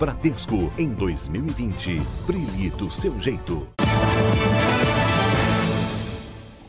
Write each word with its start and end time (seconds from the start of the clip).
Bradesco 0.00 0.72
em 0.78 0.88
2020. 0.88 2.00
Brilhe 2.26 2.70
do 2.70 2.90
seu 2.90 3.20
jeito. 3.20 3.68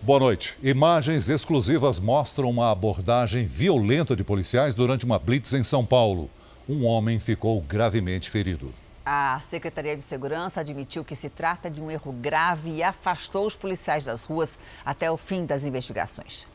Boa 0.01 0.19
noite. 0.19 0.57
Imagens 0.61 1.29
exclusivas 1.29 1.97
mostram 1.97 2.49
uma 2.49 2.69
abordagem 2.69 3.45
violenta 3.45 4.17
de 4.17 4.23
policiais 4.25 4.75
durante 4.75 5.05
uma 5.05 5.17
blitz 5.17 5.53
em 5.53 5.63
São 5.63 5.85
Paulo. 5.85 6.29
Um 6.67 6.85
homem 6.85 7.21
ficou 7.21 7.61
gravemente 7.61 8.29
ferido. 8.29 8.73
A 9.05 9.39
Secretaria 9.49 9.95
de 9.95 10.01
Segurança 10.01 10.59
admitiu 10.59 11.05
que 11.05 11.15
se 11.15 11.29
trata 11.29 11.71
de 11.71 11.81
um 11.81 11.89
erro 11.89 12.11
grave 12.11 12.69
e 12.69 12.83
afastou 12.83 13.47
os 13.47 13.55
policiais 13.55 14.03
das 14.03 14.25
ruas 14.25 14.59
até 14.83 15.09
o 15.09 15.15
fim 15.15 15.45
das 15.45 15.63
investigações. 15.63 16.45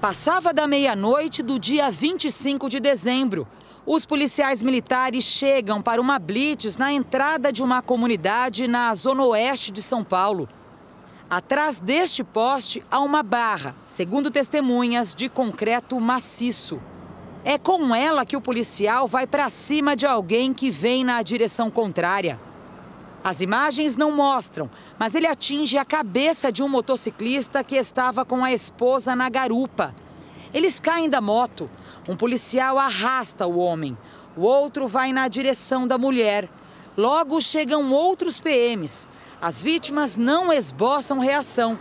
Passava 0.00 0.54
da 0.54 0.66
meia-noite 0.66 1.42
do 1.42 1.58
dia 1.58 1.90
25 1.90 2.70
de 2.70 2.80
dezembro. 2.80 3.46
Os 3.84 4.06
policiais 4.06 4.62
militares 4.62 5.24
chegam 5.24 5.82
para 5.82 6.00
uma 6.00 6.18
blitz 6.18 6.78
na 6.78 6.90
entrada 6.90 7.52
de 7.52 7.62
uma 7.62 7.82
comunidade 7.82 8.66
na 8.66 8.94
zona 8.94 9.22
oeste 9.26 9.70
de 9.70 9.82
São 9.82 10.02
Paulo. 10.02 10.48
Atrás 11.28 11.80
deste 11.80 12.24
poste 12.24 12.82
há 12.90 12.98
uma 12.98 13.22
barra, 13.22 13.76
segundo 13.84 14.30
testemunhas, 14.30 15.14
de 15.14 15.28
concreto 15.28 16.00
maciço. 16.00 16.80
É 17.44 17.58
com 17.58 17.94
ela 17.94 18.24
que 18.24 18.38
o 18.38 18.40
policial 18.40 19.06
vai 19.06 19.26
para 19.26 19.50
cima 19.50 19.94
de 19.94 20.06
alguém 20.06 20.54
que 20.54 20.70
vem 20.70 21.04
na 21.04 21.20
direção 21.20 21.70
contrária. 21.70 22.40
As 23.22 23.42
imagens 23.42 23.96
não 23.96 24.10
mostram, 24.10 24.70
mas 24.98 25.14
ele 25.14 25.26
atinge 25.26 25.76
a 25.76 25.84
cabeça 25.84 26.50
de 26.50 26.62
um 26.62 26.68
motociclista 26.68 27.62
que 27.62 27.76
estava 27.76 28.24
com 28.24 28.42
a 28.42 28.50
esposa 28.50 29.14
na 29.14 29.28
garupa. 29.28 29.94
Eles 30.54 30.80
caem 30.80 31.08
da 31.08 31.20
moto. 31.20 31.70
Um 32.08 32.16
policial 32.16 32.78
arrasta 32.78 33.46
o 33.46 33.58
homem. 33.58 33.96
O 34.34 34.42
outro 34.42 34.88
vai 34.88 35.12
na 35.12 35.28
direção 35.28 35.86
da 35.86 35.98
mulher. 35.98 36.48
Logo 36.96 37.40
chegam 37.40 37.92
outros 37.92 38.40
PMs. 38.40 39.06
As 39.40 39.62
vítimas 39.62 40.16
não 40.16 40.50
esboçam 40.50 41.18
reação. 41.18 41.78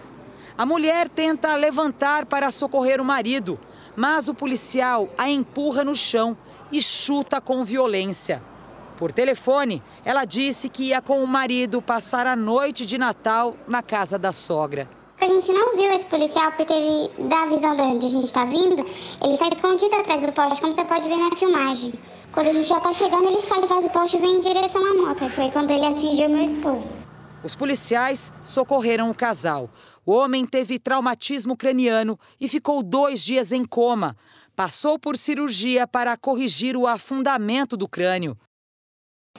A 0.57 0.65
mulher 0.65 1.07
tenta 1.07 1.55
levantar 1.55 2.25
para 2.25 2.51
socorrer 2.51 2.99
o 2.99 3.05
marido, 3.05 3.57
mas 3.95 4.27
o 4.27 4.33
policial 4.33 5.09
a 5.17 5.29
empurra 5.29 5.85
no 5.85 5.95
chão 5.95 6.37
e 6.69 6.81
chuta 6.81 7.39
com 7.39 7.63
violência. 7.63 8.43
Por 8.99 9.13
telefone, 9.13 9.81
ela 10.03 10.25
disse 10.25 10.67
que 10.67 10.89
ia 10.89 11.01
com 11.01 11.23
o 11.23 11.25
marido 11.25 11.81
passar 11.81 12.27
a 12.27 12.35
noite 12.35 12.85
de 12.85 12.97
Natal 12.97 13.55
na 13.65 13.81
casa 13.81 14.19
da 14.19 14.33
sogra. 14.33 14.89
A 15.21 15.25
gente 15.25 15.53
não 15.53 15.73
viu 15.77 15.89
esse 15.93 16.05
policial 16.05 16.51
porque 16.51 16.73
ele, 16.73 17.09
da 17.29 17.45
visão 17.45 17.77
de 17.77 17.81
onde 17.81 18.05
a 18.05 18.09
gente 18.09 18.25
está 18.25 18.43
vindo, 18.43 18.85
ele 19.23 19.35
está 19.35 19.47
escondido 19.47 19.95
atrás 19.95 20.21
do 20.21 20.33
poste, 20.33 20.59
como 20.59 20.73
você 20.73 20.83
pode 20.83 21.07
ver 21.07 21.15
na 21.15 21.33
filmagem. 21.33 21.93
Quando 22.33 22.49
a 22.49 22.53
gente 22.53 22.67
já 22.67 22.77
está 22.77 22.91
chegando, 22.91 23.25
ele 23.25 23.41
sai 23.41 23.61
de 23.61 23.67
trás 23.67 23.83
do 23.85 23.89
poste 23.89 24.17
e 24.17 24.19
vem 24.19 24.35
em 24.35 24.39
direção 24.41 24.85
à 24.85 24.93
moto. 24.93 25.29
Foi 25.29 25.49
quando 25.49 25.71
ele 25.71 25.85
atingiu 25.85 26.27
meu 26.27 26.43
esposo. 26.43 26.89
Os 27.41 27.55
policiais 27.55 28.33
socorreram 28.43 29.09
o 29.09 29.15
casal. 29.15 29.69
O 30.05 30.11
homem 30.11 30.45
teve 30.45 30.77
traumatismo 30.77 31.55
craniano 31.55 32.19
e 32.37 32.49
ficou 32.49 32.83
dois 32.83 33.23
dias 33.23 33.53
em 33.53 33.63
coma. 33.63 34.17
Passou 34.57 34.99
por 34.99 35.15
cirurgia 35.15 35.87
para 35.87 36.17
corrigir 36.17 36.75
o 36.75 36.85
afundamento 36.85 37.77
do 37.77 37.87
crânio. 37.87 38.37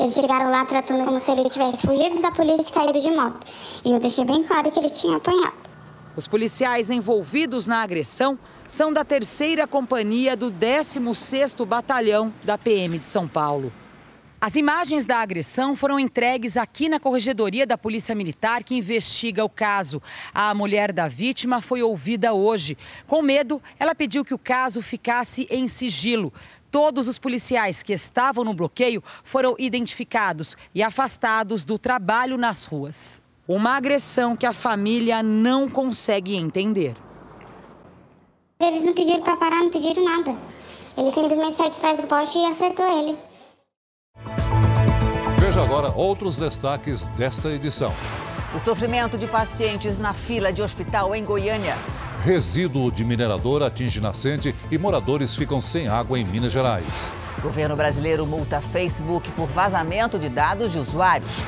Eles 0.01 0.15
chegaram 0.15 0.51
lá 0.51 0.65
tratando 0.65 1.05
como 1.05 1.21
se 1.21 1.31
ele 1.31 1.49
tivesse 1.51 1.87
fugido 1.87 2.23
da 2.23 2.33
polícia 2.33 2.63
e 2.63 2.73
caído 2.73 2.99
de 2.99 3.11
moto. 3.11 3.47
E 3.85 3.93
eu 3.93 4.01
deixei 4.01 4.25
bem 4.25 4.43
claro 4.43 4.71
que 4.73 4.79
ele 4.79 4.89
tinha 4.89 5.19
apanhado. 5.19 5.53
Os 6.17 6.27
policiais 6.27 6.91
envolvidos 6.91 7.67
na 7.67 7.83
agressão 7.83 8.39
são 8.67 8.93
da 8.93 9.05
terceira 9.05 9.67
companhia 9.67 10.35
do 10.35 10.51
16º 10.51 11.67
Batalhão 11.67 12.33
da 12.43 12.57
PM 12.57 12.99
de 12.99 13.07
São 13.07 13.29
Paulo. 13.29 13.71
As 14.43 14.57
imagens 14.57 15.05
da 15.05 15.19
agressão 15.19 15.77
foram 15.77 16.01
entregues 16.01 16.57
aqui 16.57 16.89
na 16.89 16.99
Corregedoria 16.99 17.67
da 17.67 17.77
Polícia 17.77 18.15
Militar, 18.15 18.65
que 18.65 18.75
investiga 18.75 19.45
o 19.45 19.51
caso. 19.51 20.01
A 20.33 20.55
mulher 20.55 20.95
da 20.95 21.09
vítima 21.09 21.61
foi 21.61 21.83
ouvida 21.83 22.33
hoje. 22.33 22.79
Com 23.07 23.21
medo, 23.21 23.61
ela 23.79 23.95
pediu 23.95 24.25
que 24.25 24.33
o 24.33 24.39
caso 24.39 24.81
ficasse 24.81 25.47
em 25.51 25.69
sigilo. 25.69 26.33
Todos 26.71 27.07
os 27.07 27.19
policiais 27.19 27.83
que 27.83 27.93
estavam 27.93 28.43
no 28.43 28.55
bloqueio 28.55 29.05
foram 29.23 29.55
identificados 29.59 30.57
e 30.75 30.83
afastados 30.83 31.67
do 31.67 31.79
trabalho 31.79 32.39
nas 32.39 32.65
ruas. 32.65 33.21
Uma 33.47 33.77
agressão 33.77 34.35
que 34.35 34.47
a 34.47 34.55
família 34.55 35.23
não 35.23 35.69
consegue 35.69 36.35
entender. 36.35 36.97
Eles 38.59 38.85
não 38.85 38.95
pediram 38.95 39.23
para 39.23 39.37
parar, 39.37 39.59
não 39.59 39.71
pediram 39.71 40.03
nada. 40.03 40.35
Ele 40.97 41.11
simplesmente 41.11 41.59
saiu 41.59 41.71
de 41.71 41.79
trás 41.79 42.01
do 42.01 42.07
poste 42.07 42.39
e 42.39 42.47
acertou 42.47 42.87
ele. 42.87 43.30
Veja 45.51 45.63
agora 45.63 45.93
outros 45.97 46.37
destaques 46.37 47.07
desta 47.17 47.49
edição. 47.49 47.93
O 48.55 48.59
sofrimento 48.61 49.19
de 49.19 49.27
pacientes 49.27 49.99
na 49.99 50.15
fila 50.15 50.53
de 50.53 50.63
hospital 50.63 51.13
em 51.13 51.25
Goiânia. 51.25 51.75
Resíduo 52.25 52.93
de 52.93 53.05
minerador 53.05 53.61
atinge 53.61 54.01
nascente 54.01 54.55
e 54.71 54.79
moradores 54.79 55.35
ficam 55.35 55.61
sem 55.61 55.89
água 55.89 56.21
em 56.21 56.25
Minas 56.25 56.53
Gerais. 56.53 57.11
Governo 57.43 57.75
brasileiro 57.75 58.25
multa 58.25 58.61
Facebook 58.61 59.29
por 59.33 59.49
vazamento 59.49 60.21
de 60.21 60.29
dados 60.29 60.71
de 60.71 60.79
usuários. 60.79 61.39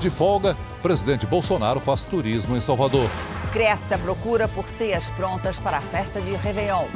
De 0.00 0.10
folga, 0.10 0.54
presidente 0.82 1.24
Bolsonaro 1.24 1.80
faz 1.80 2.02
turismo 2.02 2.58
em 2.58 2.60
Salvador. 2.60 3.08
Cresce 3.54 3.94
a 3.94 3.98
procura 3.98 4.46
por 4.48 4.68
ceias 4.68 5.08
prontas 5.16 5.56
para 5.58 5.78
a 5.78 5.80
festa 5.80 6.20
de 6.20 6.32
Réveillon. 6.32 6.88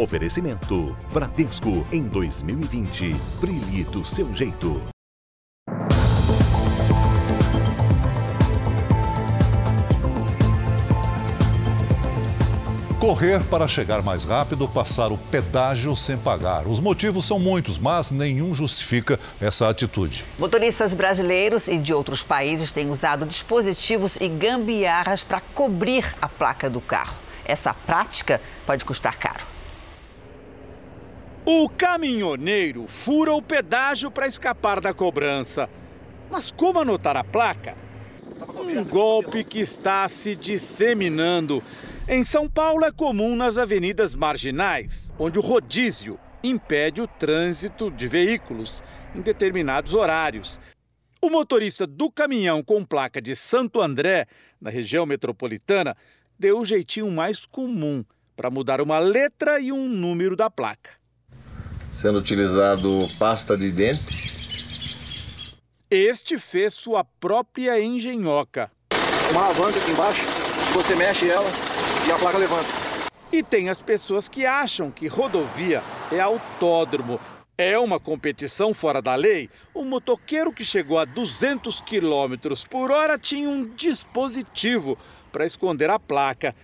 Oferecimento 0.00 0.96
Bradesco 1.12 1.86
em 1.92 2.00
2020. 2.00 3.14
Brilhe 3.38 3.84
do 3.84 4.02
seu 4.02 4.34
jeito. 4.34 4.80
Correr 12.98 13.44
para 13.44 13.68
chegar 13.68 14.02
mais 14.02 14.24
rápido, 14.24 14.66
passar 14.66 15.12
o 15.12 15.18
pedágio 15.18 15.94
sem 15.94 16.16
pagar. 16.16 16.66
Os 16.66 16.80
motivos 16.80 17.26
são 17.26 17.38
muitos, 17.38 17.78
mas 17.78 18.10
nenhum 18.10 18.54
justifica 18.54 19.20
essa 19.38 19.68
atitude. 19.68 20.24
Motoristas 20.38 20.94
brasileiros 20.94 21.68
e 21.68 21.76
de 21.76 21.92
outros 21.92 22.22
países 22.22 22.72
têm 22.72 22.88
usado 22.88 23.26
dispositivos 23.26 24.16
e 24.16 24.28
gambiarras 24.28 25.22
para 25.22 25.42
cobrir 25.54 26.16
a 26.22 26.26
placa 26.26 26.70
do 26.70 26.80
carro. 26.80 27.18
Essa 27.44 27.74
prática 27.74 28.40
pode 28.64 28.86
custar 28.86 29.18
caro. 29.18 29.59
O 31.52 31.68
caminhoneiro 31.68 32.86
fura 32.86 33.32
o 33.32 33.42
pedágio 33.42 34.08
para 34.08 34.28
escapar 34.28 34.80
da 34.80 34.94
cobrança. 34.94 35.68
Mas 36.30 36.52
como 36.52 36.78
anotar 36.78 37.16
a 37.16 37.24
placa? 37.24 37.76
Um 38.56 38.84
golpe 38.84 39.42
que 39.42 39.58
está 39.58 40.08
se 40.08 40.36
disseminando. 40.36 41.60
Em 42.08 42.22
São 42.22 42.48
Paulo 42.48 42.84
é 42.84 42.92
comum 42.92 43.34
nas 43.34 43.58
avenidas 43.58 44.14
marginais, 44.14 45.12
onde 45.18 45.40
o 45.40 45.42
rodízio 45.42 46.20
impede 46.40 47.00
o 47.00 47.08
trânsito 47.08 47.90
de 47.90 48.06
veículos 48.06 48.80
em 49.12 49.20
determinados 49.20 49.92
horários. 49.92 50.60
O 51.20 51.28
motorista 51.28 51.84
do 51.84 52.12
caminhão 52.12 52.62
com 52.62 52.84
placa 52.84 53.20
de 53.20 53.34
Santo 53.34 53.82
André, 53.82 54.28
na 54.60 54.70
região 54.70 55.04
metropolitana, 55.04 55.96
deu 56.38 56.60
o 56.60 56.64
jeitinho 56.64 57.10
mais 57.10 57.44
comum 57.44 58.04
para 58.36 58.50
mudar 58.50 58.80
uma 58.80 59.00
letra 59.00 59.58
e 59.58 59.72
um 59.72 59.88
número 59.88 60.36
da 60.36 60.48
placa. 60.48 60.99
Sendo 61.92 62.18
utilizado 62.18 63.06
pasta 63.18 63.56
de 63.56 63.70
dente. 63.72 64.38
Este 65.90 66.38
fez 66.38 66.74
sua 66.74 67.02
própria 67.02 67.80
engenhoca. 67.80 68.70
Uma 69.32 69.46
alavanca 69.46 69.78
aqui 69.78 69.90
embaixo, 69.90 70.22
você 70.72 70.94
mexe 70.94 71.28
ela 71.28 71.48
e 72.06 72.12
a 72.12 72.18
placa 72.18 72.38
levanta. 72.38 72.68
E 73.32 73.42
tem 73.42 73.68
as 73.68 73.82
pessoas 73.82 74.28
que 74.28 74.46
acham 74.46 74.90
que 74.90 75.08
rodovia 75.08 75.82
é 76.12 76.20
autódromo. 76.20 77.20
É 77.58 77.78
uma 77.78 78.00
competição 78.00 78.72
fora 78.72 79.02
da 79.02 79.14
lei? 79.14 79.50
O 79.74 79.84
motoqueiro 79.84 80.52
que 80.52 80.64
chegou 80.64 80.98
a 80.98 81.04
200 81.04 81.80
km 81.80 82.54
por 82.70 82.90
hora 82.90 83.18
tinha 83.18 83.48
um 83.48 83.68
dispositivo 83.74 84.96
para 85.30 85.44
esconder 85.44 85.90
a 85.90 85.98
placa. 85.98 86.54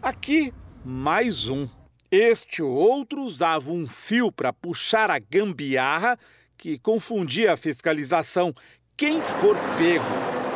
Aqui, 0.00 0.52
mais 0.84 1.46
um. 1.48 1.68
Este 2.10 2.62
outro 2.62 3.22
usava 3.22 3.70
um 3.70 3.86
fio 3.86 4.32
para 4.32 4.50
puxar 4.50 5.10
a 5.10 5.18
gambiarra 5.18 6.18
que 6.56 6.78
confundia 6.78 7.52
a 7.52 7.56
fiscalização. 7.56 8.54
Quem 8.96 9.20
for 9.20 9.54
pego 9.76 10.04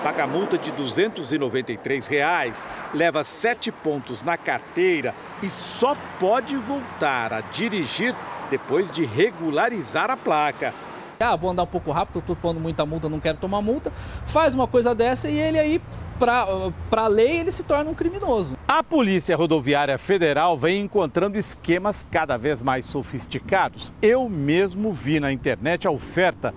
paga 0.03 0.27
multa 0.27 0.57
de 0.57 0.73
293 0.73 2.07
reais, 2.07 2.69
leva 2.95 3.23
sete 3.23 3.71
pontos 3.71 4.23
na 4.23 4.37
carteira 4.39 5.15
e 5.43 5.51
só 5.51 5.95
pode 6.19 6.57
voltar 6.57 7.35
a 7.35 7.43
dirigir 7.43 8.17
depois 8.51 8.91
de 8.91 9.05
regularizar 9.05 10.11
a 10.11 10.17
placa. 10.17 10.75
Ah, 11.21 11.37
vou 11.37 11.51
andar 11.51 11.63
um 11.65 11.67
pouco 11.67 11.93
rápido, 11.93 12.19
estou 12.19 12.35
pondo 12.35 12.59
muita 12.59 12.85
multa, 12.85 13.09
não 13.09 13.21
quero 13.21 13.37
tomar 13.39 13.61
multa. 13.61 13.93
Faz 14.27 14.55
uma 14.55 14.67
coisa 14.67 14.95
dessa 14.95 15.29
e 15.29 15.39
ele 15.39 15.59
aí 15.59 15.81
para 16.23 17.03
a 17.03 17.09
lei 17.09 17.39
ele 17.39 17.51
se 17.51 17.65
torna 17.65 17.91
um 17.91 17.95
criminoso. 17.95 18.57
A 18.69 18.83
Polícia 18.83 19.37
Rodoviária 19.37 19.99
Federal 19.99 20.57
vem 20.57 20.83
encontrando 20.83 21.37
esquemas 21.37 22.07
cada 22.11 22.37
vez 22.37 22.63
mais 22.63 22.87
sofisticados. 22.87 23.93
Eu 24.01 24.29
mesmo 24.29 24.93
vi 24.93 25.19
na 25.19 25.33
internet 25.33 25.89
a 25.89 25.91
oferta 25.91 26.55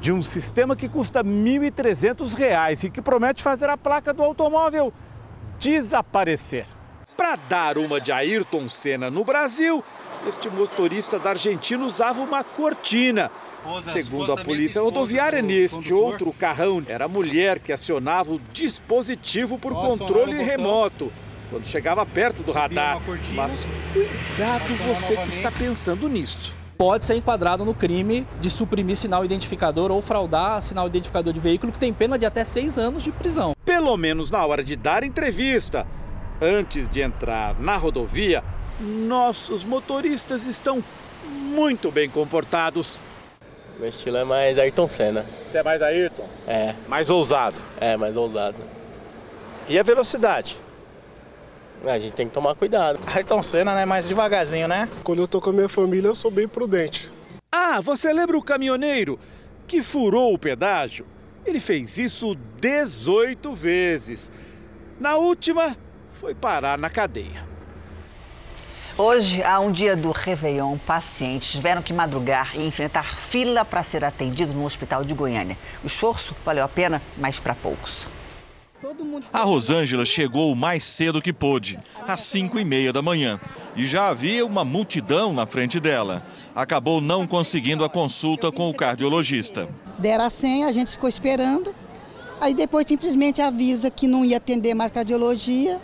de 0.00 0.12
um 0.12 0.22
sistema 0.22 0.76
que 0.76 0.88
custa 0.88 1.22
R$ 1.22 1.28
1.300 1.28 2.84
e 2.84 2.90
que 2.90 3.02
promete 3.02 3.42
fazer 3.42 3.68
a 3.68 3.76
placa 3.76 4.14
do 4.14 4.22
automóvel 4.22 4.92
desaparecer. 5.58 6.66
Para 7.16 7.36
dar 7.36 7.76
uma 7.78 8.00
de 8.00 8.12
Ayrton 8.12 8.68
Senna 8.68 9.10
no 9.10 9.24
Brasil, 9.24 9.84
este 10.26 10.48
motorista 10.48 11.18
da 11.18 11.30
Argentina 11.30 11.84
usava 11.84 12.20
uma 12.20 12.44
cortina. 12.44 13.30
Segundo 13.82 14.32
a 14.32 14.36
polícia 14.36 14.80
rodoviária, 14.80 15.42
neste 15.42 15.92
outro 15.92 16.32
carrão, 16.32 16.82
era 16.88 17.04
a 17.04 17.08
mulher 17.08 17.58
que 17.58 17.72
acionava 17.72 18.32
o 18.32 18.40
dispositivo 18.52 19.58
por 19.58 19.74
controle 19.74 20.34
remoto 20.34 21.12
quando 21.50 21.66
chegava 21.66 22.06
perto 22.06 22.42
do 22.42 22.52
radar. 22.52 23.00
Mas 23.34 23.66
cuidado 23.92 24.74
você 24.86 25.16
que 25.16 25.28
está 25.28 25.50
pensando 25.50 26.08
nisso 26.08 26.58
pode 26.78 27.04
ser 27.04 27.14
enquadrado 27.14 27.62
no 27.62 27.74
crime 27.74 28.26
de 28.40 28.48
suprimir 28.48 28.96
sinal 28.96 29.22
identificador 29.22 29.90
ou 29.90 30.00
fraudar 30.00 30.62
sinal 30.62 30.86
identificador 30.86 31.30
de 31.30 31.38
veículo, 31.38 31.70
que 31.70 31.78
tem 31.78 31.92
pena 31.92 32.18
de 32.18 32.24
até 32.24 32.42
seis 32.42 32.78
anos 32.78 33.02
de 33.02 33.12
prisão. 33.12 33.52
Pelo 33.66 33.94
menos 33.98 34.30
na 34.30 34.46
hora 34.46 34.64
de 34.64 34.76
dar 34.76 35.02
entrevista. 35.02 35.86
Antes 36.40 36.88
de 36.88 37.02
entrar 37.02 37.60
na 37.60 37.76
rodovia, 37.76 38.42
nossos 38.80 39.62
motoristas 39.62 40.46
estão 40.46 40.82
muito 41.24 41.90
bem 41.90 42.08
comportados. 42.08 42.98
Meu 43.78 43.88
estilo 43.88 44.16
é 44.16 44.24
mais 44.24 44.58
Ayrton 44.58 44.88
Senna. 44.88 45.26
Você 45.44 45.58
é 45.58 45.62
mais 45.62 45.80
Ayrton? 45.82 46.28
É. 46.46 46.74
Mais 46.88 47.08
ousado? 47.10 47.56
É, 47.80 47.96
mais 47.96 48.16
ousado. 48.16 48.56
E 49.68 49.78
a 49.78 49.82
velocidade? 49.82 50.58
A 51.84 51.98
gente 51.98 52.12
tem 52.12 52.28
que 52.28 52.34
tomar 52.34 52.54
cuidado. 52.54 52.98
Ayrton 53.14 53.42
Senna, 53.42 53.74
né? 53.74 53.84
Mais 53.84 54.06
devagarzinho, 54.06 54.68
né? 54.68 54.88
Quando 55.02 55.20
eu 55.20 55.28
tô 55.28 55.40
com 55.40 55.50
a 55.50 55.52
minha 55.52 55.68
família, 55.68 56.08
eu 56.08 56.14
sou 56.14 56.30
bem 56.30 56.48
prudente. 56.48 57.10
Ah, 57.52 57.80
você 57.80 58.12
lembra 58.12 58.36
o 58.36 58.42
caminhoneiro 58.42 59.18
que 59.66 59.82
furou 59.82 60.34
o 60.34 60.38
pedágio? 60.38 61.06
Ele 61.44 61.60
fez 61.60 61.96
isso 61.96 62.36
18 62.60 63.54
vezes. 63.54 64.30
Na 64.98 65.16
última, 65.16 65.76
foi 66.10 66.34
parar 66.34 66.78
na 66.78 66.90
cadeia. 66.90 67.49
Hoje, 69.02 69.42
há 69.42 69.58
um 69.58 69.72
dia 69.72 69.96
do 69.96 70.10
Réveillon, 70.10 70.76
pacientes 70.76 71.52
tiveram 71.52 71.80
que 71.80 71.90
madrugar 71.90 72.54
e 72.54 72.66
enfrentar 72.66 73.16
fila 73.16 73.64
para 73.64 73.82
ser 73.82 74.04
atendido 74.04 74.52
no 74.52 74.66
hospital 74.66 75.04
de 75.04 75.14
Goiânia. 75.14 75.56
O 75.82 75.86
esforço 75.86 76.36
valeu 76.44 76.62
a 76.62 76.68
pena, 76.68 77.00
mas 77.16 77.40
para 77.40 77.54
poucos. 77.54 78.06
A 79.32 79.42
Rosângela 79.42 80.04
chegou 80.04 80.52
o 80.52 80.54
mais 80.54 80.84
cedo 80.84 81.22
que 81.22 81.32
pôde, 81.32 81.78
às 82.06 82.20
5 82.20 82.58
e 82.58 82.64
meia 82.66 82.92
da 82.92 83.00
manhã, 83.00 83.40
e 83.74 83.86
já 83.86 84.08
havia 84.08 84.44
uma 84.44 84.66
multidão 84.66 85.32
na 85.32 85.46
frente 85.46 85.80
dela. 85.80 86.22
Acabou 86.54 87.00
não 87.00 87.26
conseguindo 87.26 87.86
a 87.86 87.88
consulta 87.88 88.52
com 88.52 88.68
o 88.68 88.74
cardiologista. 88.74 89.66
Deram 89.96 90.26
a 90.26 90.30
senha, 90.30 90.66
a 90.66 90.72
gente 90.72 90.90
ficou 90.90 91.08
esperando, 91.08 91.74
aí 92.38 92.52
depois 92.52 92.86
simplesmente 92.86 93.40
avisa 93.40 93.90
que 93.90 94.06
não 94.06 94.26
ia 94.26 94.36
atender 94.36 94.74
mais 94.74 94.90
cardiologia, 94.90 95.80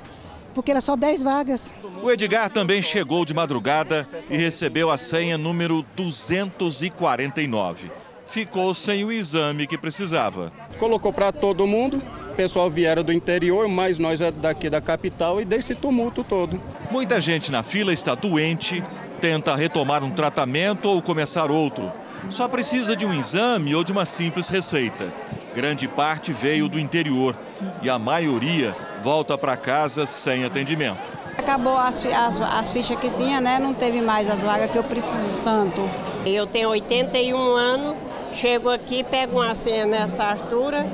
porque 0.56 0.70
era 0.70 0.80
só 0.80 0.96
10 0.96 1.22
vagas. 1.22 1.74
O 2.02 2.10
Edgar 2.10 2.48
também 2.48 2.80
chegou 2.80 3.26
de 3.26 3.34
madrugada 3.34 4.08
e 4.30 4.38
recebeu 4.38 4.90
a 4.90 4.96
senha 4.96 5.36
número 5.36 5.84
249. 5.94 7.90
Ficou 8.26 8.72
sem 8.72 9.04
o 9.04 9.12
exame 9.12 9.66
que 9.66 9.76
precisava. 9.76 10.50
Colocou 10.78 11.12
para 11.12 11.30
todo 11.30 11.66
mundo, 11.66 12.02
pessoal 12.34 12.70
vieram 12.70 13.04
do 13.04 13.12
interior, 13.12 13.68
mas 13.68 13.98
nós 13.98 14.22
é 14.22 14.30
daqui 14.30 14.70
da 14.70 14.80
capital 14.80 15.42
e 15.42 15.44
desse 15.44 15.74
tumulto 15.74 16.24
todo. 16.24 16.58
Muita 16.90 17.20
gente 17.20 17.52
na 17.52 17.62
fila 17.62 17.92
está 17.92 18.14
doente, 18.14 18.82
tenta 19.20 19.54
retomar 19.54 20.02
um 20.02 20.10
tratamento 20.10 20.88
ou 20.88 21.02
começar 21.02 21.50
outro. 21.50 21.92
Só 22.30 22.48
precisa 22.48 22.96
de 22.96 23.04
um 23.04 23.12
exame 23.12 23.74
ou 23.74 23.84
de 23.84 23.92
uma 23.92 24.06
simples 24.06 24.48
receita. 24.48 25.12
Grande 25.54 25.86
parte 25.86 26.32
veio 26.32 26.66
do 26.66 26.78
interior 26.78 27.36
e 27.82 27.90
a 27.90 27.98
maioria 27.98 28.74
volta 29.06 29.38
para 29.38 29.56
casa 29.56 30.04
sem 30.04 30.44
atendimento. 30.44 30.98
Acabou 31.38 31.76
as, 31.76 32.04
as, 32.06 32.40
as, 32.40 32.70
fichas 32.70 32.98
que 32.98 33.08
tinha, 33.10 33.40
né? 33.40 33.56
Não 33.56 33.72
teve 33.72 34.00
mais 34.00 34.28
as 34.28 34.40
vagas 34.40 34.68
que 34.68 34.76
eu 34.76 34.82
preciso 34.82 35.28
tanto. 35.44 35.88
Eu 36.24 36.44
tenho 36.44 36.70
81 36.70 37.38
anos, 37.38 37.96
chego 38.32 38.68
aqui, 38.68 39.04
pego 39.04 39.40
uma 39.40 39.54
senha 39.54 39.86
nessa 39.86 40.24
altura 40.24 40.84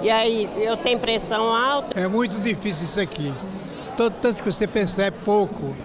e 0.00 0.08
aí 0.08 0.48
eu 0.56 0.78
tenho 0.78 0.98
pressão 0.98 1.54
alta. 1.54 2.00
É 2.00 2.08
muito 2.08 2.40
difícil 2.40 2.84
isso 2.84 3.00
aqui. 3.02 3.30
Todo 3.98 4.14
tanto 4.14 4.42
que 4.42 4.50
você 4.50 4.66
percebe 4.66 5.18
pouco, 5.22 5.76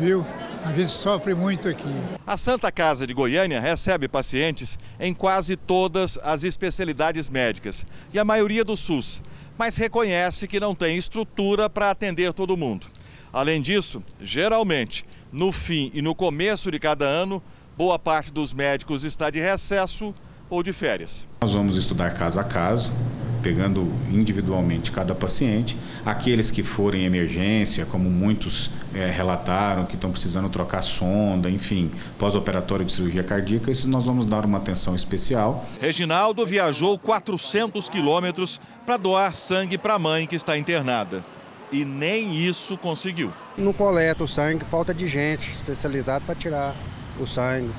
viu? 0.00 0.26
A 0.64 0.72
gente 0.72 0.90
sofre 0.90 1.34
muito 1.34 1.68
aqui. 1.68 1.94
A 2.26 2.36
Santa 2.36 2.70
Casa 2.72 3.06
de 3.06 3.14
Goiânia 3.14 3.60
recebe 3.60 4.08
pacientes 4.08 4.76
em 4.98 5.14
quase 5.14 5.56
todas 5.56 6.18
as 6.22 6.42
especialidades 6.42 7.30
médicas 7.30 7.86
e 8.12 8.18
a 8.18 8.24
maioria 8.24 8.64
do 8.64 8.76
SUS, 8.76 9.22
mas 9.58 9.76
reconhece 9.76 10.48
que 10.48 10.60
não 10.60 10.74
tem 10.74 10.96
estrutura 10.96 11.68
para 11.68 11.90
atender 11.90 12.32
todo 12.32 12.56
mundo. 12.56 12.86
Além 13.32 13.62
disso, 13.62 14.02
geralmente, 14.20 15.04
no 15.32 15.52
fim 15.52 15.90
e 15.94 16.02
no 16.02 16.14
começo 16.14 16.70
de 16.70 16.78
cada 16.78 17.04
ano, 17.04 17.42
boa 17.76 17.98
parte 17.98 18.32
dos 18.32 18.52
médicos 18.52 19.04
está 19.04 19.30
de 19.30 19.40
recesso 19.40 20.14
ou 20.50 20.62
de 20.62 20.72
férias. 20.72 21.26
Nós 21.40 21.54
vamos 21.54 21.76
estudar 21.76 22.12
caso 22.12 22.38
a 22.38 22.44
caso, 22.44 22.92
pegando 23.42 23.92
individualmente 24.10 24.90
cada 24.90 25.14
paciente. 25.14 25.76
Aqueles 26.06 26.50
que 26.50 26.62
forem 26.62 27.04
emergência, 27.04 27.84
como 27.84 28.08
muitos 28.08 28.70
é, 28.94 29.10
relataram, 29.10 29.84
que 29.84 29.94
estão 29.94 30.10
precisando 30.10 30.48
trocar 30.48 30.82
sonda, 30.82 31.50
enfim, 31.50 31.90
pós-operatório 32.18 32.84
de 32.84 32.92
cirurgia 32.92 33.22
cardíaca, 33.22 33.70
esses 33.70 33.86
nós 33.86 34.04
vamos 34.04 34.24
dar 34.24 34.44
uma 34.44 34.58
atenção 34.58 34.94
especial. 34.94 35.66
Reginaldo 35.80 36.46
viajou 36.46 36.98
400 36.98 37.88
quilômetros 37.88 38.60
para 38.86 38.96
doar 38.96 39.34
sangue 39.34 39.76
para 39.76 39.94
a 39.94 39.98
mãe 39.98 40.26
que 40.26 40.36
está 40.36 40.56
internada. 40.56 41.24
E 41.72 41.84
nem 41.84 42.34
isso 42.34 42.76
conseguiu. 42.76 43.32
Não 43.56 43.72
coleta 43.72 44.22
o 44.22 44.28
sangue, 44.28 44.64
falta 44.66 44.92
de 44.92 45.06
gente 45.06 45.50
especializada 45.50 46.22
para 46.24 46.34
tirar 46.34 46.74
o 47.18 47.26
sangue. 47.26 47.70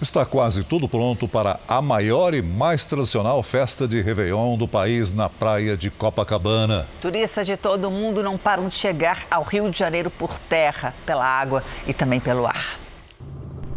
Está 0.00 0.26
quase 0.26 0.62
tudo 0.62 0.86
pronto 0.86 1.26
para 1.26 1.58
a 1.66 1.80
maior 1.80 2.34
e 2.34 2.42
mais 2.42 2.84
tradicional 2.84 3.42
festa 3.42 3.88
de 3.88 4.02
Réveillon 4.02 4.58
do 4.58 4.68
país 4.68 5.10
na 5.10 5.30
praia 5.30 5.74
de 5.74 5.88
Copacabana. 5.88 6.86
Turistas 7.00 7.46
de 7.46 7.56
todo 7.56 7.88
o 7.88 7.90
mundo 7.90 8.22
não 8.22 8.36
param 8.36 8.68
de 8.68 8.74
chegar 8.74 9.26
ao 9.30 9.42
Rio 9.42 9.70
de 9.70 9.78
Janeiro 9.78 10.10
por 10.10 10.38
terra, 10.38 10.94
pela 11.06 11.24
água 11.24 11.64
e 11.86 11.94
também 11.94 12.20
pelo 12.20 12.46
ar. 12.46 12.78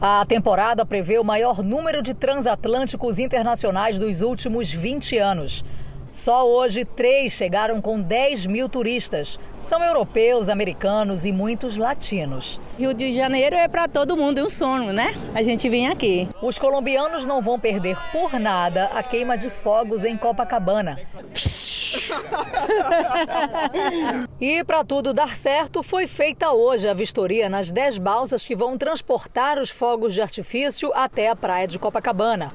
A 0.02 0.26
temporada 0.26 0.86
prevê 0.86 1.18
o 1.18 1.24
maior 1.24 1.64
número 1.64 2.04
de 2.04 2.14
transatlânticos 2.14 3.18
internacionais 3.18 3.98
dos 3.98 4.20
últimos 4.20 4.70
20 4.70 5.18
anos. 5.18 5.64
Só 6.12 6.48
hoje, 6.48 6.84
três 6.84 7.34
chegaram 7.34 7.82
com 7.82 8.02
10 8.02 8.48
mil 8.48 8.68
turistas. 8.68 9.40
São 9.62 9.84
europeus, 9.84 10.50
americanos 10.50 11.26
e 11.26 11.32
muitos 11.32 11.78
latinos. 11.78 12.60
Rio 12.78 12.94
de 12.94 13.14
Janeiro 13.14 13.56
é 13.56 13.68
para 13.68 13.88
todo 13.88 14.18
mundo 14.18 14.44
um 14.44 14.50
sonho, 14.50 14.94
né? 14.94 15.14
A 15.36 15.44
gente 15.44 15.70
vem 15.70 15.88
aqui. 15.88 16.28
Os 16.42 16.58
colombianos 16.58 17.26
não 17.26 17.42
vão 17.42 17.60
perder 17.60 17.98
por 18.12 18.40
nada 18.40 18.86
a 18.94 19.04
queima 19.04 19.38
de 19.38 19.50
fogos 19.50 20.04
em 20.04 20.18
Copacabana. 20.18 21.00
e 24.40 24.64
para 24.64 24.84
tudo 24.84 25.14
dar 25.14 25.36
certo, 25.36 25.84
foi 25.84 26.08
feita 26.08 26.52
hoje 26.52 26.88
a 26.88 26.94
vistoria 26.94 27.50
nas 27.50 27.72
10 27.72 28.00
balsas 28.00 28.44
que 28.44 28.56
vão 28.56 28.78
transportar 28.78 29.60
os 29.60 29.70
fogos 29.70 30.14
de 30.14 30.22
artifício 30.22 30.92
até 30.94 31.30
a 31.30 31.36
praia 31.36 31.68
de 31.68 31.78
Copacabana. 31.78 32.52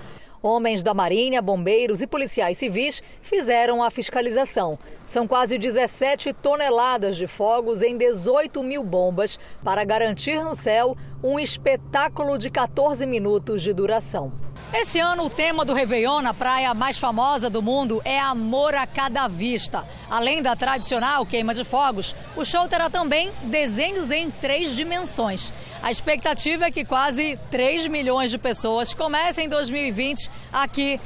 Homens 0.46 0.82
da 0.82 0.92
Marinha, 0.92 1.40
bombeiros 1.40 2.02
e 2.02 2.06
policiais 2.06 2.58
civis 2.58 3.02
fizeram 3.22 3.82
a 3.82 3.90
fiscalização. 3.90 4.78
São 5.06 5.26
quase 5.26 5.56
17 5.56 6.34
toneladas 6.34 7.16
de 7.16 7.26
fogos 7.26 7.80
em 7.80 7.96
18 7.96 8.62
mil 8.62 8.82
bombas 8.82 9.40
para 9.64 9.82
garantir 9.86 10.44
no 10.44 10.54
céu 10.54 10.98
um 11.22 11.40
espetáculo 11.40 12.36
de 12.36 12.50
14 12.50 13.06
minutos 13.06 13.62
de 13.62 13.72
duração. 13.72 14.34
Esse 14.76 14.98
ano, 14.98 15.26
o 15.26 15.30
tema 15.30 15.64
do 15.64 15.72
Réveillon 15.72 16.20
na 16.20 16.34
praia 16.34 16.74
mais 16.74 16.98
famosa 16.98 17.48
do 17.48 17.62
mundo 17.62 18.02
é 18.04 18.18
Amor 18.18 18.74
a 18.74 18.84
Cada 18.84 19.28
Vista. 19.28 19.86
Além 20.10 20.42
da 20.42 20.56
tradicional 20.56 21.24
queima 21.24 21.54
de 21.54 21.62
fogos, 21.62 22.12
o 22.36 22.44
show 22.44 22.66
terá 22.66 22.90
também 22.90 23.30
desenhos 23.44 24.10
em 24.10 24.32
três 24.32 24.74
dimensões. 24.74 25.52
A 25.80 25.92
expectativa 25.92 26.64
é 26.64 26.72
que 26.72 26.84
quase 26.84 27.38
3 27.52 27.86
milhões 27.86 28.32
de 28.32 28.36
pessoas 28.36 28.92
comecem 28.92 29.48
2020 29.48 30.28
aqui 30.52 31.00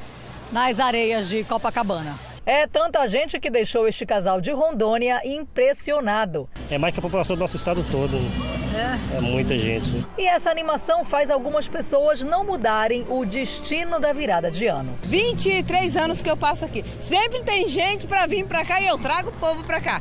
nas 0.51 0.81
areias 0.81 1.29
de 1.29 1.45
Copacabana. 1.45 2.19
É 2.47 2.67
tanta 2.67 3.07
gente 3.07 3.39
que 3.39 3.51
deixou 3.51 3.87
este 3.87 4.07
casal 4.07 4.41
de 4.41 4.51
Rondônia 4.51 5.21
impressionado. 5.27 6.49
É 6.71 6.79
mais 6.79 6.95
que 6.95 7.01
a 7.01 7.03
população 7.03 7.37
do 7.37 7.41
nosso 7.41 7.57
estado 7.57 7.85
todo. 7.91 8.17
É 8.81 9.21
muita 9.21 9.57
gente. 9.59 10.07
E 10.17 10.27
essa 10.27 10.51
animação 10.51 11.05
faz 11.05 11.31
algumas 11.31 11.67
pessoas 11.67 12.23
não 12.23 12.45
mudarem 12.45 13.05
o 13.09 13.25
destino 13.25 13.99
da 13.99 14.13
virada 14.13 14.51
de 14.51 14.67
ano. 14.67 14.99
23 15.05 15.97
anos 15.97 16.23
que 16.23 16.31
eu 16.31 16.37
passo 16.37 16.65
aqui. 16.65 16.85
Sempre 17.01 17.43
tem 17.43 17.69
gente 17.69 18.07
para 18.07 18.27
vir 18.27 18.47
para 18.47 18.65
cá 18.65 18.81
e 18.81 18.87
eu 18.87 18.99
trago 18.99 19.31
o 19.31 19.33
povo 19.33 19.65
para 19.65 19.81
cá. 19.81 20.01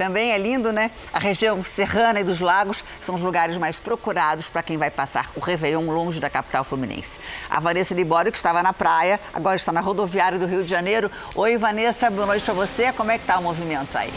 Também 0.00 0.32
é 0.32 0.38
lindo, 0.38 0.72
né? 0.72 0.90
A 1.12 1.18
região 1.18 1.62
serrana 1.62 2.20
e 2.20 2.24
dos 2.24 2.40
lagos 2.40 2.82
são 3.02 3.14
os 3.14 3.20
lugares 3.20 3.58
mais 3.58 3.78
procurados 3.78 4.48
para 4.48 4.62
quem 4.62 4.78
vai 4.78 4.90
passar 4.90 5.30
o 5.36 5.40
Réveillon 5.40 5.90
longe 5.90 6.18
da 6.18 6.30
capital 6.30 6.64
fluminense. 6.64 7.20
A 7.50 7.60
Vanessa 7.60 7.94
Libório, 7.94 8.32
que 8.32 8.38
estava 8.38 8.62
na 8.62 8.72
praia, 8.72 9.20
agora 9.34 9.56
está 9.56 9.70
na 9.70 9.82
rodoviária 9.82 10.38
do 10.38 10.46
Rio 10.46 10.64
de 10.64 10.70
Janeiro. 10.70 11.10
Oi, 11.34 11.58
Vanessa, 11.58 12.08
boa 12.08 12.26
noite 12.26 12.46
para 12.46 12.54
você. 12.54 12.90
Como 12.94 13.10
é 13.10 13.18
que 13.18 13.24
está 13.24 13.38
o 13.38 13.42
movimento 13.42 13.94
aí? 13.98 14.10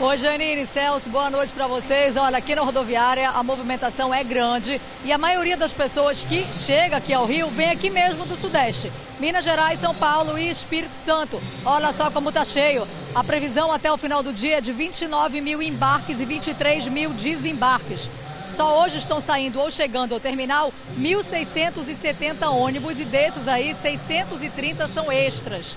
Oi, 0.00 0.16
Janine, 0.16 0.64
Celso, 0.64 1.10
boa 1.10 1.28
noite 1.28 1.52
para 1.52 1.66
vocês. 1.66 2.16
Olha, 2.16 2.38
aqui 2.38 2.54
na 2.54 2.62
rodoviária 2.62 3.30
a 3.30 3.42
movimentação 3.42 4.14
é 4.14 4.22
grande 4.22 4.80
e 5.04 5.10
a 5.12 5.18
maioria 5.18 5.56
das 5.56 5.72
pessoas 5.72 6.22
que 6.22 6.46
chega 6.52 6.98
aqui 6.98 7.12
ao 7.12 7.26
Rio 7.26 7.50
vem 7.50 7.68
aqui 7.68 7.90
mesmo 7.90 8.24
do 8.24 8.36
Sudeste. 8.36 8.92
Minas 9.18 9.44
Gerais, 9.44 9.80
São 9.80 9.92
Paulo 9.92 10.38
e 10.38 10.48
Espírito 10.48 10.94
Santo. 10.94 11.42
Olha 11.64 11.92
só 11.92 12.12
como 12.12 12.30
tá 12.30 12.44
cheio. 12.44 12.86
A 13.12 13.24
previsão 13.24 13.72
até 13.72 13.90
o 13.90 13.96
final 13.96 14.22
do 14.22 14.32
dia 14.32 14.58
é 14.58 14.60
de 14.60 14.72
29 14.72 15.40
mil 15.40 15.60
embarques 15.60 16.20
e 16.20 16.24
23 16.24 16.86
mil 16.86 17.12
desembarques. 17.12 18.08
Só 18.46 18.80
hoje 18.80 18.98
estão 18.98 19.20
saindo 19.20 19.58
ou 19.58 19.68
chegando 19.68 20.14
ao 20.14 20.20
terminal 20.20 20.72
1.670 20.96 22.48
ônibus 22.52 23.00
e 23.00 23.04
desses 23.04 23.48
aí, 23.48 23.74
630 23.82 24.86
são 24.86 25.10
extras. 25.10 25.76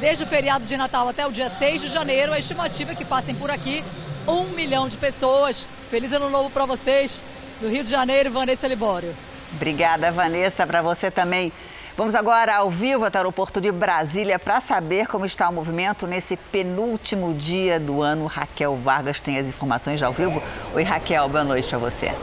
Desde 0.00 0.24
o 0.24 0.26
feriado 0.26 0.64
de 0.64 0.78
Natal 0.78 1.06
até 1.10 1.26
o 1.26 1.30
dia 1.30 1.50
6 1.50 1.82
de 1.82 1.88
janeiro, 1.88 2.32
a 2.32 2.38
estimativa 2.38 2.92
é 2.92 2.94
que 2.94 3.04
passem 3.04 3.34
por 3.34 3.50
aqui 3.50 3.84
um 4.26 4.44
milhão 4.44 4.88
de 4.88 4.96
pessoas. 4.96 5.68
Feliz 5.90 6.10
ano 6.10 6.30
novo 6.30 6.48
para 6.48 6.64
vocês, 6.64 7.22
do 7.60 7.68
Rio 7.68 7.84
de 7.84 7.90
Janeiro, 7.90 8.30
Vanessa 8.30 8.66
Libório. 8.66 9.14
Obrigada, 9.54 10.10
Vanessa, 10.10 10.66
para 10.66 10.80
você 10.80 11.10
também. 11.10 11.52
Vamos 11.98 12.14
agora 12.14 12.56
ao 12.56 12.70
vivo 12.70 13.04
até 13.04 13.18
o 13.18 13.20
aeroporto 13.20 13.60
de 13.60 13.70
Brasília 13.70 14.38
para 14.38 14.58
saber 14.58 15.06
como 15.06 15.26
está 15.26 15.50
o 15.50 15.52
movimento 15.52 16.06
nesse 16.06 16.34
penúltimo 16.34 17.34
dia 17.34 17.78
do 17.78 18.00
ano. 18.00 18.24
Raquel 18.24 18.76
Vargas 18.76 19.20
tem 19.20 19.38
as 19.38 19.48
informações 19.48 20.02
ao 20.02 20.14
vivo. 20.14 20.42
Oi, 20.72 20.82
Raquel, 20.82 21.28
boa 21.28 21.44
noite 21.44 21.68
para 21.68 21.76
você. 21.76 22.14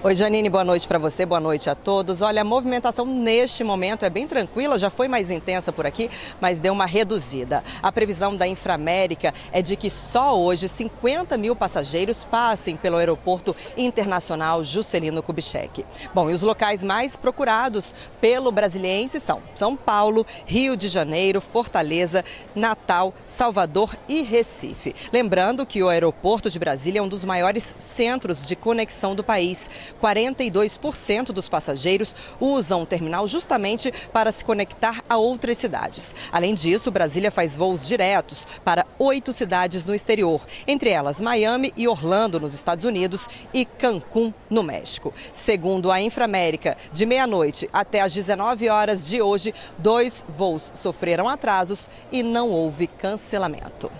Oi, 0.00 0.14
Janine, 0.14 0.48
boa 0.48 0.62
noite 0.62 0.86
para 0.86 0.96
você, 0.96 1.26
boa 1.26 1.40
noite 1.40 1.68
a 1.68 1.74
todos. 1.74 2.22
Olha, 2.22 2.42
a 2.42 2.44
movimentação 2.44 3.04
neste 3.04 3.64
momento 3.64 4.04
é 4.04 4.10
bem 4.10 4.28
tranquila, 4.28 4.78
já 4.78 4.90
foi 4.90 5.08
mais 5.08 5.28
intensa 5.28 5.72
por 5.72 5.84
aqui, 5.84 6.08
mas 6.40 6.60
deu 6.60 6.72
uma 6.72 6.86
reduzida. 6.86 7.64
A 7.82 7.90
previsão 7.90 8.36
da 8.36 8.46
Inframérica 8.46 9.34
é 9.50 9.60
de 9.60 9.74
que 9.74 9.90
só 9.90 10.38
hoje 10.38 10.68
50 10.68 11.36
mil 11.36 11.56
passageiros 11.56 12.24
passem 12.24 12.76
pelo 12.76 12.96
aeroporto 12.96 13.56
internacional 13.76 14.62
Juscelino 14.62 15.20
Kubitschek. 15.20 15.84
Bom, 16.14 16.30
e 16.30 16.32
os 16.32 16.42
locais 16.42 16.84
mais 16.84 17.16
procurados 17.16 17.92
pelo 18.20 18.52
brasiliense 18.52 19.18
são 19.18 19.42
São 19.52 19.74
Paulo, 19.74 20.24
Rio 20.46 20.76
de 20.76 20.86
Janeiro, 20.86 21.40
Fortaleza, 21.40 22.24
Natal, 22.54 23.12
Salvador 23.26 23.96
e 24.08 24.22
Recife. 24.22 24.94
Lembrando 25.12 25.66
que 25.66 25.82
o 25.82 25.88
aeroporto 25.88 26.48
de 26.48 26.58
Brasília 26.60 27.00
é 27.00 27.02
um 27.02 27.08
dos 27.08 27.24
maiores 27.24 27.74
centros 27.80 28.46
de 28.46 28.54
conexão 28.54 29.16
do 29.16 29.24
país. 29.24 29.87
42% 30.00 31.26
dos 31.26 31.48
passageiros 31.48 32.14
usam 32.40 32.82
o 32.82 32.86
terminal 32.86 33.26
justamente 33.26 33.92
para 34.12 34.32
se 34.32 34.44
conectar 34.44 35.02
a 35.08 35.16
outras 35.16 35.58
cidades. 35.58 36.14
Além 36.32 36.54
disso, 36.54 36.90
Brasília 36.90 37.30
faz 37.30 37.56
voos 37.56 37.86
diretos 37.86 38.46
para 38.64 38.86
oito 38.98 39.32
cidades 39.32 39.84
no 39.84 39.94
exterior, 39.94 40.40
entre 40.66 40.90
elas 40.90 41.20
Miami 41.20 41.72
e 41.76 41.88
Orlando, 41.88 42.40
nos 42.40 42.54
Estados 42.54 42.84
Unidos, 42.84 43.28
e 43.52 43.64
Cancún, 43.64 44.32
no 44.48 44.62
México. 44.62 45.12
Segundo 45.32 45.90
a 45.90 46.00
Inframérica, 46.00 46.76
de 46.92 47.06
meia-noite 47.06 47.68
até 47.72 48.00
às 48.00 48.12
19 48.12 48.68
horas 48.68 49.06
de 49.06 49.20
hoje, 49.22 49.54
dois 49.78 50.24
voos 50.28 50.72
sofreram 50.74 51.28
atrasos 51.28 51.88
e 52.10 52.22
não 52.22 52.50
houve 52.50 52.86
cancelamento. 52.86 53.90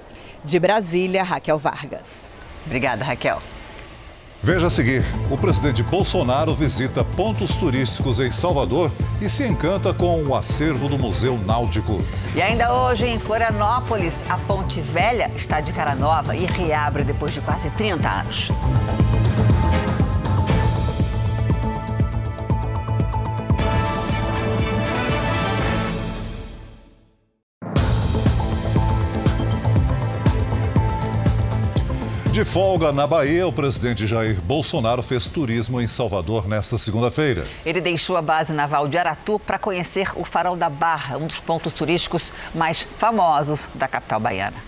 De 0.45 0.59
Brasília, 0.59 1.23
Raquel 1.23 1.59
Vargas. 1.59 2.30
Obrigada, 2.64 3.04
Raquel. 3.04 3.40
Veja 4.42 4.68
a 4.68 4.71
seguir: 4.71 5.04
o 5.30 5.37
presidente 5.37 5.83
Bolsonaro 5.83 6.54
visita 6.54 7.04
pontos 7.04 7.54
turísticos 7.57 8.21
em 8.21 8.30
Salvador 8.30 8.92
e 9.21 9.28
se 9.28 9.47
encanta 9.47 9.92
com 9.92 10.23
o 10.25 10.35
acervo 10.35 10.88
do 10.88 10.99
Museu 10.99 11.37
Náutico. 11.45 11.99
E 12.35 12.40
ainda 12.40 12.73
hoje, 12.73 13.07
em 13.07 13.18
Florianópolis, 13.18 14.25
a 14.28 14.38
Ponte 14.38 14.80
Velha 14.80 15.30
está 15.35 15.61
de 15.61 15.73
cara 15.73 15.95
nova 15.95 16.37
e 16.37 16.47
reabre 16.47 17.02
depois 17.02 17.35
de 17.35 17.40
quase 17.40 17.68
30 17.71 18.09
anos. 18.09 18.49
De 32.38 32.45
folga 32.45 32.92
na 32.92 33.04
Bahia, 33.04 33.49
o 33.49 33.52
presidente 33.52 34.07
Jair 34.07 34.40
Bolsonaro 34.40 35.02
fez 35.02 35.26
turismo 35.26 35.80
em 35.80 35.88
Salvador 35.88 36.47
nesta 36.47 36.78
segunda-feira. 36.78 37.45
Ele 37.66 37.80
deixou 37.80 38.16
a 38.16 38.23
base 38.23 38.52
naval 38.52 38.87
de 38.87 38.97
Aratu 38.97 39.40
para 39.40 39.59
conhecer 39.59 40.12
o 40.14 40.23
Farol 40.23 40.54
da 40.54 40.71
Barra, 40.71 41.16
um 41.16 41.26
dos 41.26 41.40
pontos 41.40 41.73
turísticos 41.73 42.33
mais 42.54 42.83
famosos 42.97 43.68
da 43.75 43.88
capital 43.88 44.21
baiana. 44.21 44.62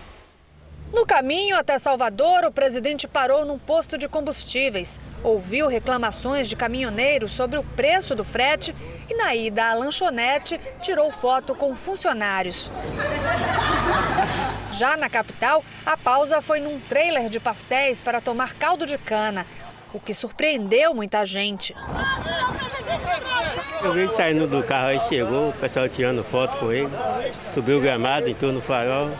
No 0.92 1.06
caminho 1.06 1.56
até 1.56 1.78
Salvador, 1.78 2.44
o 2.44 2.50
presidente 2.50 3.06
parou 3.06 3.44
num 3.44 3.56
posto 3.56 3.96
de 3.96 4.08
combustíveis, 4.08 4.98
ouviu 5.22 5.68
reclamações 5.68 6.48
de 6.48 6.56
caminhoneiros 6.56 7.32
sobre 7.32 7.56
o 7.56 7.62
preço 7.62 8.16
do 8.16 8.24
frete 8.24 8.74
e, 9.08 9.14
na 9.14 9.32
ida 9.36 9.70
à 9.70 9.74
lanchonete, 9.74 10.60
tirou 10.82 11.12
foto 11.12 11.54
com 11.54 11.76
funcionários. 11.76 12.68
Já 14.72 14.96
na 14.96 15.08
capital, 15.10 15.64
a 15.84 15.96
pausa 15.96 16.40
foi 16.40 16.60
num 16.60 16.78
trailer 16.80 17.28
de 17.28 17.40
pastéis 17.40 18.00
para 18.00 18.20
tomar 18.20 18.54
caldo 18.54 18.86
de 18.86 18.96
cana, 18.96 19.46
o 19.92 19.98
que 19.98 20.14
surpreendeu 20.14 20.94
muita 20.94 21.24
gente. 21.24 21.74
Eu 23.82 23.92
vi 23.92 24.08
saindo 24.08 24.46
do 24.46 24.62
carro 24.62 24.88
aí, 24.88 25.00
chegou, 25.00 25.48
o 25.48 25.52
pessoal 25.52 25.88
tirando 25.88 26.22
foto 26.22 26.58
com 26.58 26.70
ele, 26.70 26.90
subiu 27.46 27.78
o 27.78 27.80
gramado, 27.80 28.28
entrou 28.28 28.52
no 28.52 28.60
farol. 28.60 29.10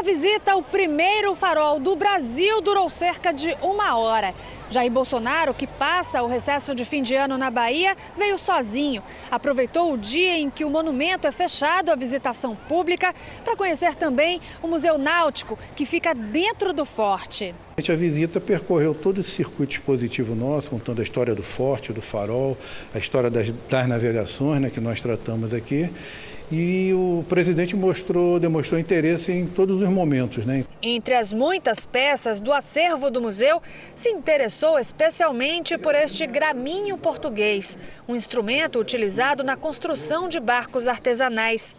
A 0.00 0.02
visita 0.02 0.52
ao 0.52 0.62
primeiro 0.62 1.34
farol 1.34 1.78
do 1.78 1.94
Brasil 1.94 2.62
durou 2.62 2.88
cerca 2.88 3.34
de 3.34 3.54
uma 3.60 3.98
hora. 3.98 4.34
Jair 4.70 4.90
Bolsonaro, 4.90 5.52
que 5.52 5.66
passa 5.66 6.22
o 6.22 6.26
recesso 6.26 6.74
de 6.74 6.86
fim 6.86 7.02
de 7.02 7.14
ano 7.14 7.36
na 7.36 7.50
Bahia, 7.50 7.94
veio 8.16 8.38
sozinho. 8.38 9.02
Aproveitou 9.30 9.92
o 9.92 9.98
dia 9.98 10.38
em 10.38 10.48
que 10.48 10.64
o 10.64 10.70
monumento 10.70 11.28
é 11.28 11.30
fechado 11.32 11.90
à 11.90 11.96
visitação 11.96 12.56
pública 12.56 13.14
para 13.44 13.54
conhecer 13.54 13.94
também 13.94 14.40
o 14.62 14.68
Museu 14.68 14.96
Náutico, 14.96 15.58
que 15.76 15.84
fica 15.84 16.14
dentro 16.14 16.72
do 16.72 16.86
forte. 16.86 17.54
A 17.76 17.94
visita 17.94 18.40
percorreu 18.40 18.94
todo 18.94 19.20
esse 19.20 19.32
circuito 19.32 19.74
expositivo 19.74 20.34
nosso, 20.34 20.70
contando 20.70 21.00
a 21.00 21.02
história 21.02 21.34
do 21.34 21.42
forte, 21.42 21.92
do 21.92 22.00
farol, 22.00 22.56
a 22.94 22.98
história 22.98 23.28
das, 23.28 23.52
das 23.68 23.86
navegações 23.86 24.62
né, 24.62 24.70
que 24.70 24.80
nós 24.80 24.98
tratamos 24.98 25.52
aqui 25.52 25.90
e 26.50 26.92
o 26.92 27.24
presidente 27.28 27.76
mostrou, 27.76 28.40
demonstrou 28.40 28.80
interesse 28.80 29.30
em 29.30 29.46
todos 29.46 29.80
os 29.80 29.88
momentos. 29.88 30.44
Né? 30.44 30.64
Entre 30.82 31.14
as 31.14 31.32
muitas 31.32 31.86
peças 31.86 32.40
do 32.40 32.52
acervo 32.52 33.10
do 33.10 33.20
museu, 33.20 33.62
se 33.94 34.10
interessou 34.10 34.78
especialmente 34.78 35.78
por 35.78 35.94
este 35.94 36.26
graminho 36.26 36.98
português, 36.98 37.78
um 38.08 38.16
instrumento 38.16 38.78
utilizado 38.78 39.44
na 39.44 39.56
construção 39.56 40.28
de 40.28 40.40
barcos 40.40 40.88
artesanais. 40.88 41.76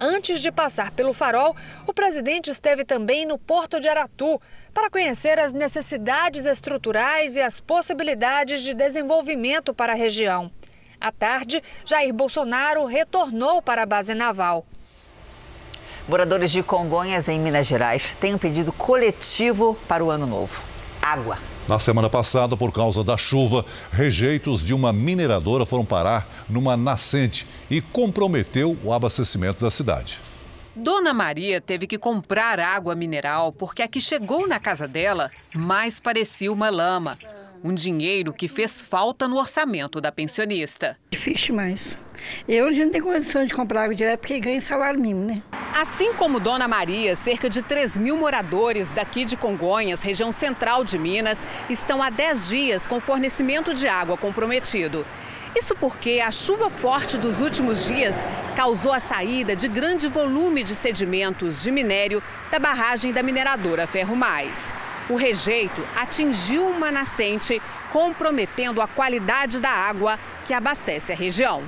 Antes 0.00 0.40
de 0.40 0.52
passar 0.52 0.92
pelo 0.92 1.12
farol, 1.12 1.56
o 1.84 1.92
presidente 1.92 2.50
esteve 2.50 2.84
também 2.84 3.26
no 3.26 3.36
Porto 3.36 3.80
de 3.80 3.88
Aratu 3.88 4.40
para 4.72 4.88
conhecer 4.88 5.40
as 5.40 5.52
necessidades 5.52 6.46
estruturais 6.46 7.34
e 7.34 7.40
as 7.40 7.58
possibilidades 7.60 8.62
de 8.62 8.74
desenvolvimento 8.74 9.74
para 9.74 9.92
a 9.92 9.96
região. 9.96 10.52
À 11.00 11.12
tarde, 11.12 11.62
Jair 11.84 12.12
Bolsonaro 12.12 12.84
retornou 12.84 13.62
para 13.62 13.82
a 13.82 13.86
base 13.86 14.14
naval. 14.14 14.66
Moradores 16.08 16.50
de 16.50 16.62
Congonhas, 16.62 17.28
em 17.28 17.38
Minas 17.38 17.66
Gerais, 17.66 18.16
têm 18.20 18.34
um 18.34 18.38
pedido 18.38 18.72
coletivo 18.72 19.78
para 19.86 20.04
o 20.04 20.10
ano 20.10 20.26
novo: 20.26 20.62
água. 21.00 21.38
Na 21.68 21.78
semana 21.78 22.08
passada, 22.08 22.56
por 22.56 22.72
causa 22.72 23.04
da 23.04 23.16
chuva, 23.16 23.64
rejeitos 23.92 24.64
de 24.64 24.72
uma 24.72 24.90
mineradora 24.90 25.66
foram 25.66 25.84
parar 25.84 26.26
numa 26.48 26.76
nascente 26.76 27.46
e 27.70 27.80
comprometeu 27.82 28.76
o 28.82 28.92
abastecimento 28.92 29.62
da 29.62 29.70
cidade. 29.70 30.18
Dona 30.74 31.12
Maria 31.12 31.60
teve 31.60 31.86
que 31.86 31.98
comprar 31.98 32.58
água 32.58 32.94
mineral 32.94 33.52
porque 33.52 33.82
a 33.82 33.88
que 33.88 34.00
chegou 34.00 34.48
na 34.48 34.58
casa 34.58 34.88
dela 34.88 35.30
mais 35.54 36.00
parecia 36.00 36.50
uma 36.50 36.70
lama. 36.70 37.18
Um 37.62 37.74
dinheiro 37.74 38.32
que 38.32 38.46
fez 38.46 38.80
falta 38.80 39.26
no 39.26 39.36
orçamento 39.36 40.00
da 40.00 40.12
pensionista. 40.12 40.96
Difícil 41.10 41.54
mais. 41.54 41.96
Eu 42.48 42.72
já 42.72 42.84
não 42.84 42.92
tenho 42.92 43.04
condição 43.04 43.44
de 43.44 43.52
comprar 43.52 43.84
água 43.84 43.94
direto 43.94 44.20
porque 44.20 44.38
ganho 44.38 44.62
salário 44.62 45.00
mínimo, 45.00 45.24
né? 45.24 45.42
Assim 45.74 46.12
como 46.14 46.40
Dona 46.40 46.68
Maria, 46.68 47.16
cerca 47.16 47.48
de 47.48 47.62
3 47.62 47.98
mil 47.98 48.16
moradores 48.16 48.90
daqui 48.92 49.24
de 49.24 49.36
Congonhas, 49.36 50.02
região 50.02 50.32
central 50.32 50.84
de 50.84 50.98
Minas, 50.98 51.46
estão 51.68 52.02
há 52.02 52.10
10 52.10 52.48
dias 52.48 52.86
com 52.86 53.00
fornecimento 53.00 53.74
de 53.74 53.88
água 53.88 54.16
comprometido. 54.16 55.04
Isso 55.56 55.74
porque 55.76 56.20
a 56.20 56.30
chuva 56.30 56.70
forte 56.70 57.16
dos 57.16 57.40
últimos 57.40 57.86
dias 57.86 58.24
causou 58.54 58.92
a 58.92 59.00
saída 59.00 59.56
de 59.56 59.66
grande 59.66 60.06
volume 60.06 60.62
de 60.62 60.74
sedimentos 60.74 61.62
de 61.62 61.70
minério 61.70 62.22
da 62.50 62.58
barragem 62.58 63.12
da 63.12 63.22
mineradora 63.22 63.86
Ferro 63.86 64.14
Mais. 64.14 64.72
O 65.08 65.16
rejeito 65.16 65.82
atingiu 65.96 66.68
uma 66.68 66.92
nascente, 66.92 67.62
comprometendo 67.90 68.82
a 68.82 68.86
qualidade 68.86 69.58
da 69.58 69.70
água 69.70 70.18
que 70.44 70.52
abastece 70.52 71.12
a 71.12 71.16
região. 71.16 71.62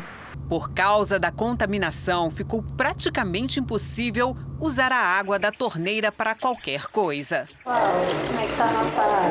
Por 0.47 0.73
causa 0.73 1.19
da 1.19 1.31
contaminação, 1.31 2.31
ficou 2.31 2.63
praticamente 2.77 3.59
impossível 3.59 4.37
usar 4.61 4.93
a 4.93 4.99
água 4.99 5.39
da 5.39 5.51
torneira 5.51 6.13
para 6.13 6.35
qualquer 6.35 6.87
coisa. 6.89 7.49
Uau, 7.65 7.79
como 8.27 8.41
é 8.41 8.47
que 8.47 8.57
tá 8.57 8.65
a 8.65 8.73
nossa 8.73 9.01
água? 9.01 9.31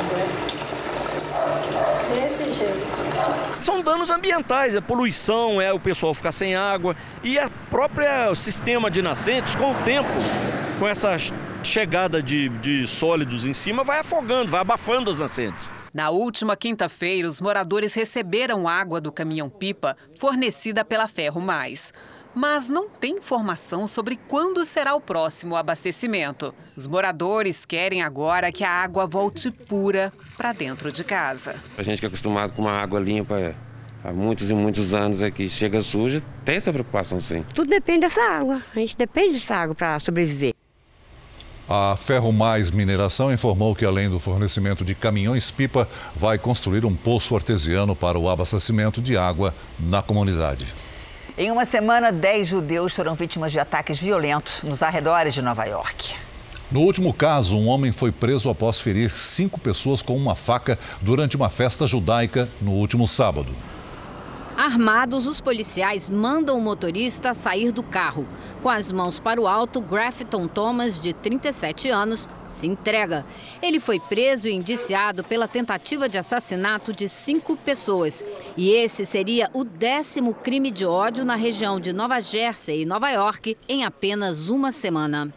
Desse 2.10 2.54
jeito. 2.54 3.00
São 3.60 3.82
danos 3.82 4.10
ambientais, 4.10 4.74
é 4.74 4.82
poluição, 4.82 5.62
é 5.62 5.72
o 5.72 5.80
pessoal 5.80 6.14
ficar 6.14 6.32
sem 6.32 6.56
água 6.56 6.96
e 7.24 7.38
a 7.38 7.50
própria 7.70 8.34
sistema 8.34 8.90
de 8.90 9.02
nascentes, 9.02 9.54
com 9.54 9.72
o 9.72 9.76
tempo, 9.84 10.10
com 10.80 10.88
essa 10.88 11.16
chegada 11.64 12.22
de, 12.22 12.50
de 12.50 12.88
sólidos 12.88 13.46
em 13.46 13.54
cima, 13.54 13.84
vai 13.84 14.00
afogando, 14.00 14.52
vai 14.52 14.62
abafando 14.62 15.10
as 15.10 15.20
nascentes. 15.20 15.74
Na 15.94 16.10
última 16.10 16.56
quinta-feira, 16.56 17.28
os 17.28 17.42
moradores 17.42 17.94
receberam 17.94 18.68
água 18.68 19.02
do 19.02 19.12
caminhão-pipa 19.12 19.98
fornecida 20.18 20.86
pela 20.86 21.08
Ferro 21.08 21.42
Mais. 21.42 21.94
Mas 22.34 22.70
não 22.70 22.88
tem 22.88 23.18
informação 23.18 23.88
sobre 23.88 24.16
quando 24.28 24.64
será 24.64 24.94
o 24.94 25.02
próximo 25.02 25.56
abastecimento. 25.56 26.54
Os 26.76 26.86
moradores 26.86 27.66
querem 27.66 28.04
agora 28.04 28.52
que 28.52 28.64
a 28.64 28.70
água 28.70 29.08
volte 29.08 29.50
pura 29.50 30.14
para 30.38 30.54
dentro 30.54 30.92
de 30.92 31.04
casa. 31.04 31.56
A 31.76 31.82
gente 31.82 32.00
que 32.00 32.06
é 32.06 32.08
acostumado 32.08 32.54
com 32.54 32.62
uma 32.62 32.72
água 32.72 33.00
limpa 33.00 33.56
há 34.04 34.14
muitos 34.14 34.50
e 34.50 34.54
muitos 34.54 34.94
anos 34.94 35.24
aqui, 35.24 35.50
chega 35.50 35.82
suja, 35.82 36.22
tem 36.46 36.58
essa 36.58 36.72
preocupação 36.72 37.20
sim. 37.20 37.44
Tudo 37.54 37.68
depende 37.70 38.02
dessa 38.02 38.22
água. 38.22 38.64
A 38.76 38.80
gente 38.80 38.96
depende 38.96 39.34
dessa 39.34 39.56
água 39.56 39.74
para 39.74 40.00
sobreviver. 40.00 40.54
A 41.72 41.96
Ferro 41.96 42.32
Mais 42.32 42.72
Mineração 42.72 43.32
informou 43.32 43.76
que, 43.76 43.86
além 43.86 44.10
do 44.10 44.20
fornecimento 44.20 44.84
de 44.84 44.96
caminhões-pipa, 44.96 45.88
vai 46.16 46.40
construir 46.40 46.84
um 46.84 46.96
poço 46.96 47.36
artesiano 47.36 47.96
para 47.96 48.18
o 48.18 48.28
abastecimento 48.28 49.00
de 49.00 49.16
água 49.16 49.54
na 49.80 50.02
comunidade. 50.02 50.66
Em 51.38 51.52
uma 51.52 51.66
semana, 51.66 52.12
10 52.12 52.48
judeus 52.48 52.96
foram 52.96 53.14
vítimas 53.14 53.52
de 53.52 53.60
ataques 53.60 54.00
violentos 54.00 54.64
nos 54.64 54.82
arredores 54.82 55.36
de 55.36 55.44
Nova 55.44 55.64
York. 55.66 56.16
No 56.72 56.80
último 56.80 57.14
caso, 57.14 57.56
um 57.56 57.68
homem 57.68 57.92
foi 57.92 58.12
preso 58.12 58.50
após 58.50 58.80
ferir 58.80 59.16
cinco 59.16 59.60
pessoas 59.60 60.02
com 60.02 60.18
uma 60.18 60.36
faca 60.36 60.80
durante 61.00 61.38
uma 61.38 61.52
festa 61.52 61.86
judaica 61.86 62.50
no 62.60 62.72
último 62.72 63.08
sábado. 63.08 63.54
Armados, 64.60 65.26
os 65.26 65.40
policiais 65.40 66.10
mandam 66.10 66.58
o 66.58 66.62
motorista 66.62 67.34
sair 67.34 67.72
do 67.72 67.82
carro. 67.82 68.28
Com 68.62 68.68
as 68.68 68.92
mãos 68.92 69.18
para 69.18 69.40
o 69.40 69.48
alto, 69.48 69.80
Grafton 69.80 70.48
Thomas, 70.48 71.02
de 71.02 71.14
37 71.14 71.88
anos, 71.90 72.28
se 72.46 72.68
entrega. 72.68 73.26
Ele 73.62 73.80
foi 73.80 74.02
preso 74.02 74.50
e 74.50 74.54
indiciado 74.54 75.24
pela 75.24 75.48
tentativa 75.48 76.10
de 76.10 76.18
assassinato 76.18 76.92
de 76.92 77.08
cinco 77.08 77.56
pessoas. 77.56 78.22
E 78.58 78.72
esse 78.72 79.06
seria 79.06 79.50
o 79.54 79.64
décimo 79.64 80.34
crime 80.34 80.72
de 80.72 80.86
ódio 80.86 81.24
na 81.24 81.36
região 81.36 81.80
de 81.80 81.94
Nova 81.94 82.20
Jersey 82.20 82.82
e 82.82 82.86
Nova 82.86 83.10
York 83.12 83.56
em 83.66 83.86
apenas 83.86 84.50
uma 84.50 84.74
semana. 84.74 85.34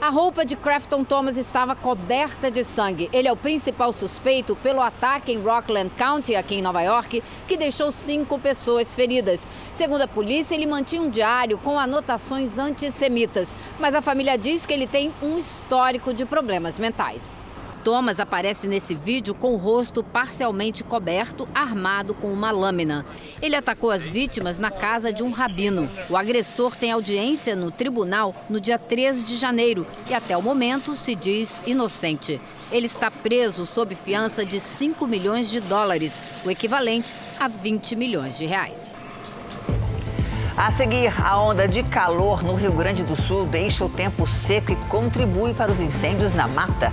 A 0.00 0.10
roupa 0.10 0.44
de 0.44 0.54
Crafton 0.54 1.02
Thomas 1.02 1.36
estava 1.36 1.74
coberta 1.74 2.52
de 2.52 2.62
sangue. 2.62 3.10
Ele 3.12 3.26
é 3.26 3.32
o 3.32 3.36
principal 3.36 3.92
suspeito 3.92 4.54
pelo 4.54 4.80
ataque 4.80 5.32
em 5.32 5.42
Rockland 5.42 5.90
County, 5.96 6.36
aqui 6.36 6.54
em 6.54 6.62
Nova 6.62 6.80
York, 6.82 7.20
que 7.48 7.56
deixou 7.56 7.90
cinco 7.90 8.38
pessoas 8.38 8.94
feridas. 8.94 9.48
Segundo 9.72 10.02
a 10.02 10.08
polícia, 10.08 10.54
ele 10.54 10.66
mantinha 10.66 11.02
um 11.02 11.10
diário 11.10 11.58
com 11.58 11.76
anotações 11.76 12.58
antissemitas, 12.58 13.56
mas 13.80 13.92
a 13.92 14.00
família 14.00 14.38
diz 14.38 14.64
que 14.64 14.72
ele 14.72 14.86
tem 14.86 15.12
um 15.20 15.36
histórico 15.36 16.14
de 16.14 16.24
problemas 16.24 16.78
mentais. 16.78 17.47
Thomas 17.84 18.20
aparece 18.20 18.66
nesse 18.66 18.94
vídeo 18.94 19.34
com 19.34 19.54
o 19.54 19.56
rosto 19.56 20.02
parcialmente 20.02 20.84
coberto, 20.84 21.48
armado 21.54 22.14
com 22.14 22.32
uma 22.32 22.50
lâmina. 22.50 23.06
Ele 23.40 23.56
atacou 23.56 23.90
as 23.90 24.08
vítimas 24.08 24.58
na 24.58 24.70
casa 24.70 25.12
de 25.12 25.22
um 25.22 25.30
rabino. 25.30 25.88
O 26.10 26.16
agressor 26.16 26.76
tem 26.76 26.92
audiência 26.92 27.56
no 27.56 27.70
tribunal 27.70 28.34
no 28.50 28.60
dia 28.60 28.78
13 28.78 29.24
de 29.24 29.36
janeiro 29.36 29.86
e 30.08 30.14
até 30.14 30.36
o 30.36 30.42
momento 30.42 30.94
se 30.96 31.14
diz 31.14 31.60
inocente. 31.66 32.40
Ele 32.70 32.86
está 32.86 33.10
preso 33.10 33.64
sob 33.64 33.94
fiança 33.94 34.44
de 34.44 34.60
5 34.60 35.06
milhões 35.06 35.48
de 35.48 35.60
dólares, 35.60 36.18
o 36.44 36.50
equivalente 36.50 37.14
a 37.40 37.48
20 37.48 37.96
milhões 37.96 38.36
de 38.36 38.44
reais. 38.44 38.96
A 40.58 40.72
seguir, 40.72 41.12
a 41.24 41.40
onda 41.40 41.68
de 41.68 41.84
calor 41.84 42.42
no 42.42 42.54
Rio 42.54 42.72
Grande 42.72 43.04
do 43.04 43.14
Sul 43.14 43.46
deixa 43.46 43.84
o 43.84 43.88
tempo 43.88 44.26
seco 44.26 44.72
e 44.72 44.76
contribui 44.88 45.54
para 45.54 45.70
os 45.70 45.78
incêndios 45.78 46.34
na 46.34 46.48
mata. 46.48 46.92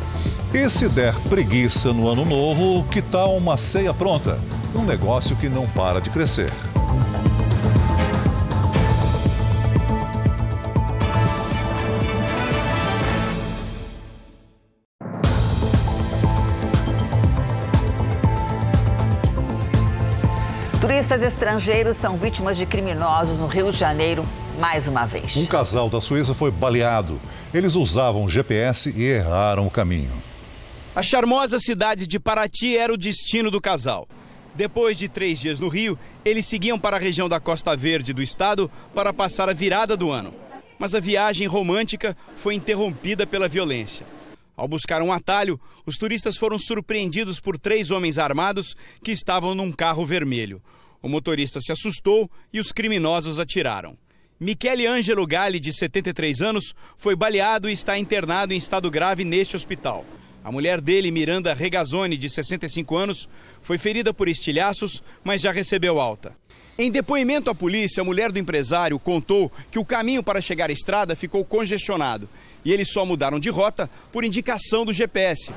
E 0.56 0.70
se 0.70 0.88
der 0.88 1.14
preguiça 1.28 1.92
no 1.92 2.08
ano 2.08 2.24
novo, 2.24 2.86
que 2.86 3.02
tal 3.02 3.36
uma 3.36 3.58
ceia 3.58 3.94
pronta? 3.94 4.40
Um 4.74 4.84
negócio 4.84 5.36
que 5.36 5.50
não 5.50 5.68
para 5.68 6.00
de 6.00 6.10
crescer. 6.10 6.50
Turistas 20.80 21.22
estrangeiros 21.22 21.98
são 21.98 22.16
vítimas 22.16 22.56
de 22.56 22.66
criminosos 22.66 23.38
no 23.38 23.48
Rio 23.48 23.74
de 23.74 23.78
Janeiro 23.78 24.26
mais 24.58 24.88
uma 24.88 25.06
vez. 25.06 25.36
Um 25.36 25.46
casal 25.46 25.90
da 25.90 26.00
Suíça 26.00 26.34
foi 26.34 26.50
baleado. 26.50 27.20
Eles 27.54 27.76
usavam 27.76 28.30
GPS 28.30 28.94
e 28.96 29.04
erraram 29.04 29.68
o 29.68 29.70
caminho. 29.70 30.24
A 30.96 31.04
charmosa 31.04 31.60
cidade 31.60 32.08
de 32.08 32.18
Paraty 32.18 32.78
era 32.78 32.94
o 32.94 32.96
destino 32.96 33.52
do 33.52 33.60
casal. 33.60 34.08
Depois 34.56 34.98
de 34.98 35.10
três 35.10 35.38
dias 35.38 35.60
no 35.60 35.68
Rio, 35.68 36.00
eles 36.24 36.46
seguiam 36.46 36.80
para 36.80 36.96
a 36.96 37.00
região 37.00 37.28
da 37.28 37.38
Costa 37.38 37.76
Verde 37.76 38.14
do 38.14 38.24
estado 38.24 38.72
para 38.94 39.12
passar 39.12 39.50
a 39.50 39.54
virada 39.54 39.98
do 39.98 40.10
ano. 40.10 40.34
Mas 40.80 40.96
a 40.96 41.02
viagem 41.02 41.48
romântica 41.48 42.16
foi 42.38 42.56
interrompida 42.56 43.28
pela 43.28 43.50
violência. 43.50 44.06
Ao 44.56 44.70
buscar 44.70 45.02
um 45.02 45.12
atalho, 45.12 45.60
os 45.86 45.98
turistas 45.98 46.38
foram 46.38 46.58
surpreendidos 46.58 47.42
por 47.42 47.58
três 47.58 47.92
homens 47.92 48.18
armados 48.18 48.74
que 49.04 49.12
estavam 49.12 49.54
num 49.54 49.74
carro 49.74 50.06
vermelho. 50.06 50.62
O 51.02 51.10
motorista 51.10 51.60
se 51.60 51.74
assustou 51.74 52.32
e 52.54 52.60
os 52.62 52.72
criminosos 52.72 53.38
atiraram. 53.38 53.98
Michele 54.40 54.88
Ângelo 54.88 55.28
Galli, 55.28 55.60
de 55.60 55.74
73 55.74 56.42
anos, 56.42 56.74
foi 56.96 57.18
baleado 57.18 57.70
e 57.70 57.74
está 57.74 58.00
internado 58.00 58.54
em 58.54 58.58
estado 58.58 58.90
grave 58.90 59.26
neste 59.26 59.58
hospital. 59.58 60.06
A 60.46 60.52
mulher 60.52 60.80
dele, 60.80 61.10
Miranda 61.10 61.56
Regazzoni, 61.56 62.16
de 62.16 62.30
65 62.30 62.96
anos, 62.96 63.28
foi 63.64 63.80
ferida 63.80 64.14
por 64.14 64.28
estilhaços, 64.28 65.02
mas 65.24 65.42
já 65.42 65.52
recebeu 65.52 66.00
alta. 66.00 66.38
Em 66.78 66.92
depoimento 66.92 67.50
à 67.50 67.56
polícia, 67.56 68.02
a 68.02 68.04
mulher 68.04 68.32
do 68.32 68.38
empresário 68.38 69.00
contou 69.00 69.52
que 69.72 69.80
o 69.80 69.84
caminho 69.84 70.22
para 70.22 70.40
chegar 70.40 70.70
à 70.70 70.72
estrada 70.72 71.16
ficou 71.16 71.44
congestionado 71.44 72.30
e 72.64 72.72
eles 72.72 72.92
só 72.92 73.04
mudaram 73.04 73.40
de 73.40 73.50
rota 73.50 73.90
por 74.12 74.24
indicação 74.24 74.86
do 74.86 74.94
GPS. 74.94 75.52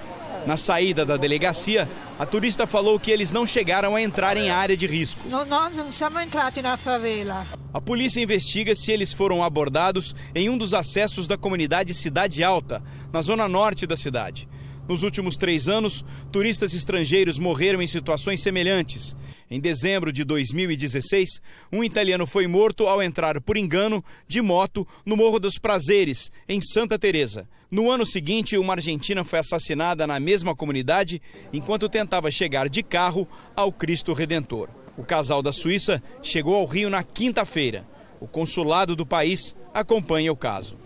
Na 0.47 0.57
saída 0.57 1.05
da 1.05 1.19
delegacia, 1.19 1.87
a 2.19 2.25
turista 2.25 2.67
falou 2.67 2.99
que 2.99 3.11
eles 3.11 3.31
não 3.31 3.47
chegaram 3.47 3.95
a 3.95 4.01
entrar 4.01 4.39
em 4.39 4.49
área 4.49 4.75
de 4.75 4.87
risco. 4.87 5.21
Não, 5.29 5.45
nós 5.45 5.77
não 5.77 5.91
estamos 5.91 6.23
entrando 6.23 6.63
na 6.63 6.79
favela. 6.79 7.47
A 7.75 7.81
polícia 7.81 8.23
investiga 8.23 8.75
se 8.75 8.91
eles 8.91 9.13
foram 9.13 9.45
abordados 9.45 10.17
em 10.35 10.49
um 10.49 10.57
dos 10.57 10.73
acessos 10.73 11.29
da 11.29 11.37
comunidade 11.37 11.93
Cidade 11.93 12.43
Alta, 12.43 12.83
na 13.13 13.21
zona 13.21 13.47
norte 13.47 13.87
da 13.87 13.95
cidade. 13.95 14.49
Nos 14.89 15.03
últimos 15.03 15.37
três 15.37 15.69
anos, 15.69 16.03
turistas 16.33 16.73
estrangeiros 16.73 17.39
morreram 17.39 17.83
em 17.83 17.87
situações 17.87 18.41
semelhantes. 18.41 19.15
Em 19.51 19.61
dezembro 19.61 20.11
de 20.11 20.25
2016, 20.25 21.43
um 21.71 21.85
italiano 21.85 22.27
foi 22.27 22.47
morto 22.47 22.87
ao 22.87 23.03
entrar 23.03 23.39
por 23.43 23.59
engano 23.59 24.03
de 24.27 24.41
moto 24.41 24.89
no 25.05 25.15
Morro 25.15 25.39
dos 25.39 25.59
Prazeres, 25.59 26.33
em 26.49 26.59
Santa 26.59 26.99
Teresa. 26.99 27.47
No 27.71 27.91
ano 27.91 28.07
seguinte, 28.07 28.57
uma 28.57 28.73
argentina 28.73 29.23
foi 29.25 29.41
assassinada 29.41 30.07
na 30.07 30.19
mesma 30.19 30.57
comunidade 30.57 31.21
enquanto 31.53 31.87
tentava 31.87 32.31
chegar 32.31 32.67
de 32.71 32.83
carro 32.83 33.29
ao 33.55 33.71
Cristo 33.71 34.15
Redentor. 34.15 34.71
O 34.97 35.05
casal 35.05 35.43
da 35.43 35.53
Suíça 35.53 36.03
chegou 36.23 36.55
ao 36.55 36.65
Rio 36.65 36.89
na 36.89 37.03
quinta-feira. 37.03 37.87
O 38.19 38.27
consulado 38.27 38.97
do 38.97 39.05
país 39.05 39.55
acompanha 39.75 40.33
o 40.33 40.37
caso. 40.37 40.79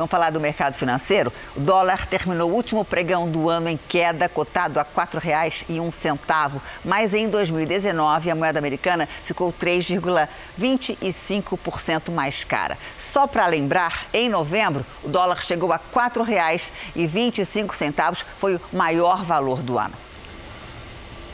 Vamos 0.00 0.10
falar 0.10 0.30
do 0.30 0.40
mercado 0.40 0.72
financeiro? 0.72 1.30
O 1.54 1.60
dólar 1.60 2.06
terminou 2.06 2.50
o 2.50 2.54
último 2.54 2.82
pregão 2.86 3.30
do 3.30 3.50
ano 3.50 3.68
em 3.68 3.76
queda, 3.76 4.30
cotado 4.30 4.80
a 4.80 4.82
R$ 4.82 4.88
4,01. 4.96 6.58
Mas 6.82 7.12
em 7.12 7.28
2019, 7.28 8.30
a 8.30 8.34
moeda 8.34 8.58
americana 8.58 9.06
ficou 9.22 9.52
3,25% 9.52 12.10
mais 12.10 12.44
cara. 12.44 12.78
Só 12.96 13.26
para 13.26 13.46
lembrar, 13.46 14.06
em 14.10 14.26
novembro, 14.26 14.86
o 15.04 15.08
dólar 15.10 15.42
chegou 15.42 15.70
a 15.70 15.76
R$ 15.76 15.82
4,25, 15.94 18.24
foi 18.38 18.54
o 18.54 18.60
maior 18.72 19.22
valor 19.22 19.62
do 19.62 19.78
ano. 19.78 19.92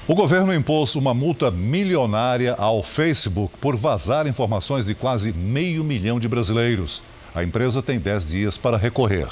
O 0.09 0.15
governo 0.17 0.53
impôs 0.53 0.97
uma 0.97 1.15
multa 1.15 1.53
milionária 1.53 2.57
ao 2.59 2.83
Facebook 2.83 3.55
por 3.61 3.77
vazar 3.77 4.27
informações 4.27 4.85
de 4.85 4.93
quase 4.93 5.33
meio 5.33 5.85
milhão 5.85 6.19
de 6.19 6.29
brasileiros. 6.29 7.01
A 7.37 7.45
empresa 7.45 7.83
tem 7.83 7.99
10 7.99 8.27
dias 8.27 8.57
para 8.57 8.79
recorrer. 8.79 9.29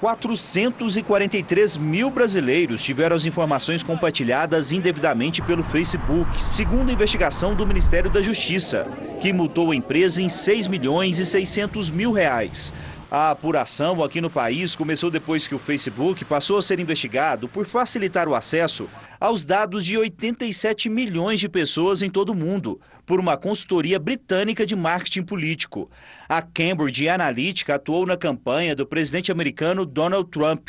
443 0.00 1.76
mil 1.76 2.08
brasileiros 2.08 2.84
tiveram 2.84 3.16
as 3.16 3.26
informações 3.26 3.82
compartilhadas 3.82 4.70
indevidamente 4.70 5.42
pelo 5.42 5.64
Facebook, 5.64 6.40
segundo 6.40 6.88
a 6.88 6.92
investigação 6.92 7.56
do 7.56 7.66
Ministério 7.66 8.08
da 8.08 8.22
Justiça, 8.22 8.86
que 9.20 9.32
multou 9.32 9.72
a 9.72 9.76
empresa 9.76 10.22
em 10.22 10.28
6 10.28 10.68
milhões 10.68 11.18
e 11.18 11.26
600 11.26 11.90
mil 11.90 12.12
reais. 12.12 12.72
A 13.10 13.32
apuração 13.32 14.04
aqui 14.04 14.20
no 14.20 14.30
país 14.30 14.76
começou 14.76 15.10
depois 15.10 15.48
que 15.48 15.54
o 15.54 15.58
Facebook 15.58 16.24
passou 16.24 16.56
a 16.58 16.62
ser 16.62 16.78
investigado 16.78 17.48
por 17.48 17.66
facilitar 17.66 18.28
o 18.28 18.36
acesso 18.36 18.88
aos 19.18 19.44
dados 19.44 19.84
de 19.84 19.98
87 19.98 20.88
milhões 20.88 21.40
de 21.40 21.48
pessoas 21.48 22.02
em 22.02 22.08
todo 22.08 22.30
o 22.30 22.36
mundo, 22.36 22.80
por 23.04 23.18
uma 23.18 23.36
consultoria 23.36 23.98
britânica 23.98 24.64
de 24.64 24.76
marketing 24.76 25.24
político. 25.24 25.90
A 26.28 26.40
Cambridge 26.40 27.08
Analytica 27.08 27.74
atuou 27.74 28.06
na 28.06 28.16
campanha 28.16 28.76
do 28.76 28.86
presidente 28.86 29.32
americano 29.32 29.84
Donald 29.84 30.30
Trump. 30.30 30.68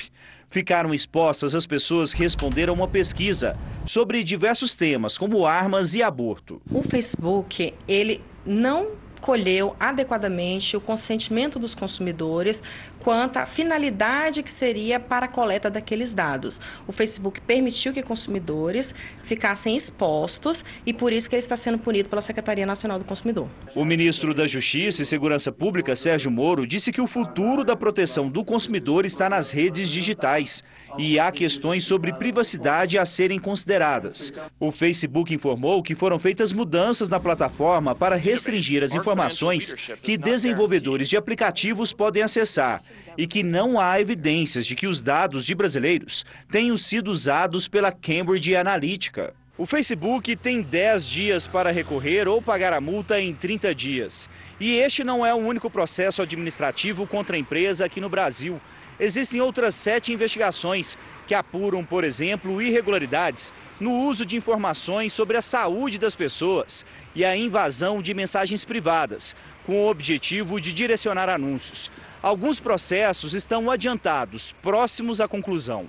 Ficaram 0.49 0.95
expostas 0.95 1.53
as 1.53 1.67
pessoas 1.67 2.11
que 2.11 2.23
responderam 2.23 2.73
a 2.73 2.75
uma 2.75 2.87
pesquisa 2.87 3.55
sobre 3.85 4.23
diversos 4.23 4.75
temas, 4.75 5.15
como 5.15 5.45
armas 5.45 5.93
e 5.93 6.01
aborto. 6.01 6.59
O 6.71 6.81
Facebook, 6.81 7.71
ele 7.87 8.19
não 8.43 8.99
colheu 9.21 9.75
adequadamente 9.79 10.75
o 10.75 10.81
consentimento 10.81 11.59
dos 11.59 11.75
consumidores 11.75 12.61
quanto 13.03 13.37
à 13.37 13.45
finalidade 13.45 14.43
que 14.43 14.51
seria 14.51 14.99
para 14.99 15.25
a 15.25 15.29
coleta 15.29 15.69
daqueles 15.69 16.13
dados. 16.13 16.59
O 16.87 16.91
Facebook 16.91 17.41
permitiu 17.41 17.93
que 17.93 18.01
consumidores 18.01 18.93
ficassem 19.23 19.75
expostos 19.75 20.63
e 20.85 20.93
por 20.93 21.11
isso 21.11 21.29
que 21.29 21.35
ele 21.35 21.41
está 21.41 21.55
sendo 21.55 21.77
punido 21.77 22.09
pela 22.09 22.21
Secretaria 22.21 22.65
Nacional 22.65 22.99
do 22.99 23.05
Consumidor. 23.05 23.47
O 23.75 23.83
ministro 23.83 24.33
da 24.33 24.47
Justiça 24.47 25.01
e 25.01 25.05
Segurança 25.05 25.51
Pública, 25.51 25.95
Sérgio 25.95 26.31
Moro, 26.31 26.67
disse 26.67 26.91
que 26.91 27.01
o 27.01 27.07
futuro 27.07 27.63
da 27.63 27.75
proteção 27.75 28.29
do 28.29 28.43
consumidor 28.43 29.05
está 29.05 29.29
nas 29.29 29.51
redes 29.51 29.89
digitais 29.89 30.63
e 30.97 31.19
há 31.19 31.31
questões 31.31 31.85
sobre 31.85 32.13
privacidade 32.13 32.97
a 32.97 33.05
serem 33.05 33.39
consideradas. 33.39 34.31
O 34.59 34.71
Facebook 34.71 35.33
informou 35.33 35.81
que 35.81 35.95
foram 35.95 36.19
feitas 36.19 36.51
mudanças 36.51 37.09
na 37.09 37.19
plataforma 37.19 37.95
para 37.95 38.15
restringir 38.15 38.83
as 38.83 38.93
informações 38.93 39.73
que 40.03 40.17
desenvolvedores 40.17 41.09
de 41.09 41.17
aplicativos 41.17 41.93
podem 41.93 42.21
acessar 42.21 42.81
e 43.17 43.27
que 43.27 43.43
não 43.43 43.79
há 43.79 43.99
evidências 43.99 44.65
de 44.65 44.75
que 44.75 44.87
os 44.87 45.01
dados 45.01 45.45
de 45.45 45.55
brasileiros 45.55 46.25
tenham 46.51 46.77
sido 46.77 47.11
usados 47.11 47.67
pela 47.67 47.91
Cambridge 47.91 48.55
Analytica. 48.55 49.33
O 49.57 49.65
Facebook 49.65 50.35
tem 50.35 50.61
10 50.61 51.07
dias 51.07 51.45
para 51.45 51.71
recorrer 51.71 52.27
ou 52.27 52.41
pagar 52.41 52.73
a 52.73 52.81
multa 52.81 53.19
em 53.19 53.33
30 53.33 53.75
dias. 53.75 54.29
E 54.59 54.73
este 54.75 55.03
não 55.03 55.25
é 55.25 55.33
o 55.33 55.37
único 55.37 55.69
processo 55.69 56.21
administrativo 56.21 57.05
contra 57.05 57.35
a 57.35 57.39
empresa 57.39 57.85
aqui 57.85 58.01
no 58.01 58.09
Brasil. 58.09 58.59
Existem 58.99 59.41
outras 59.41 59.75
sete 59.75 60.13
investigações 60.13 60.97
que 61.27 61.33
apuram, 61.33 61.83
por 61.83 62.03
exemplo, 62.03 62.61
irregularidades 62.61 63.51
no 63.79 63.93
uso 63.93 64.25
de 64.25 64.35
informações 64.35 65.11
sobre 65.11 65.37
a 65.37 65.41
saúde 65.41 65.97
das 65.97 66.15
pessoas 66.15 66.85
e 67.15 67.25
a 67.25 67.35
invasão 67.35 68.01
de 68.01 68.13
mensagens 68.13 68.63
privadas, 68.63 69.35
com 69.71 69.85
o 69.85 69.89
objetivo 69.89 70.59
de 70.59 70.73
direcionar 70.73 71.29
anúncios. 71.29 71.89
Alguns 72.21 72.59
processos 72.59 73.33
estão 73.33 73.71
adiantados, 73.71 74.51
próximos 74.61 75.21
à 75.21 75.29
conclusão. 75.29 75.87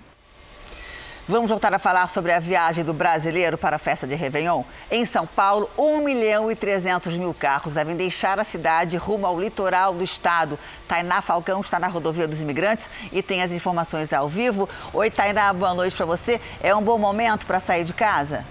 Vamos 1.29 1.51
voltar 1.51 1.75
a 1.75 1.81
falar 1.81 2.09
sobre 2.09 2.31
a 2.31 2.39
viagem 2.39 2.85
do 2.85 2.95
brasileiro 2.95 3.59
para 3.59 3.75
a 3.75 3.81
festa 3.81 4.07
de 4.07 4.15
Réveillon? 4.15 4.63
Em 4.89 5.05
São 5.05 5.27
Paulo, 5.27 5.69
1 5.77 6.01
milhão 6.01 6.49
e 6.49 6.55
300 6.55 7.17
mil 7.17 7.35
carros 7.35 7.75
devem 7.75 7.97
deixar 7.97 8.39
a 8.39 8.45
cidade 8.45 8.97
rumo 8.97 9.27
ao 9.27 9.41
litoral 9.41 9.93
do 9.93 10.05
estado. 10.05 10.57
Tainá 10.87 11.21
Falcão 11.21 11.61
está 11.61 11.81
na 11.81 11.89
rodovia 11.89 12.29
dos 12.29 12.41
imigrantes 12.41 12.89
e 13.11 13.21
tem 13.21 13.43
as 13.43 13.51
informações 13.51 14.13
ao 14.13 14.29
vivo. 14.29 14.69
Oi, 14.93 15.11
Tainá, 15.11 15.53
boa 15.53 15.75
noite 15.75 15.97
para 15.97 16.07
você. 16.07 16.41
É 16.61 16.73
um 16.73 16.83
bom 16.83 16.99
momento 16.99 17.47
para 17.47 17.59
sair 17.59 17.83
de 17.83 17.93
casa? 17.93 18.47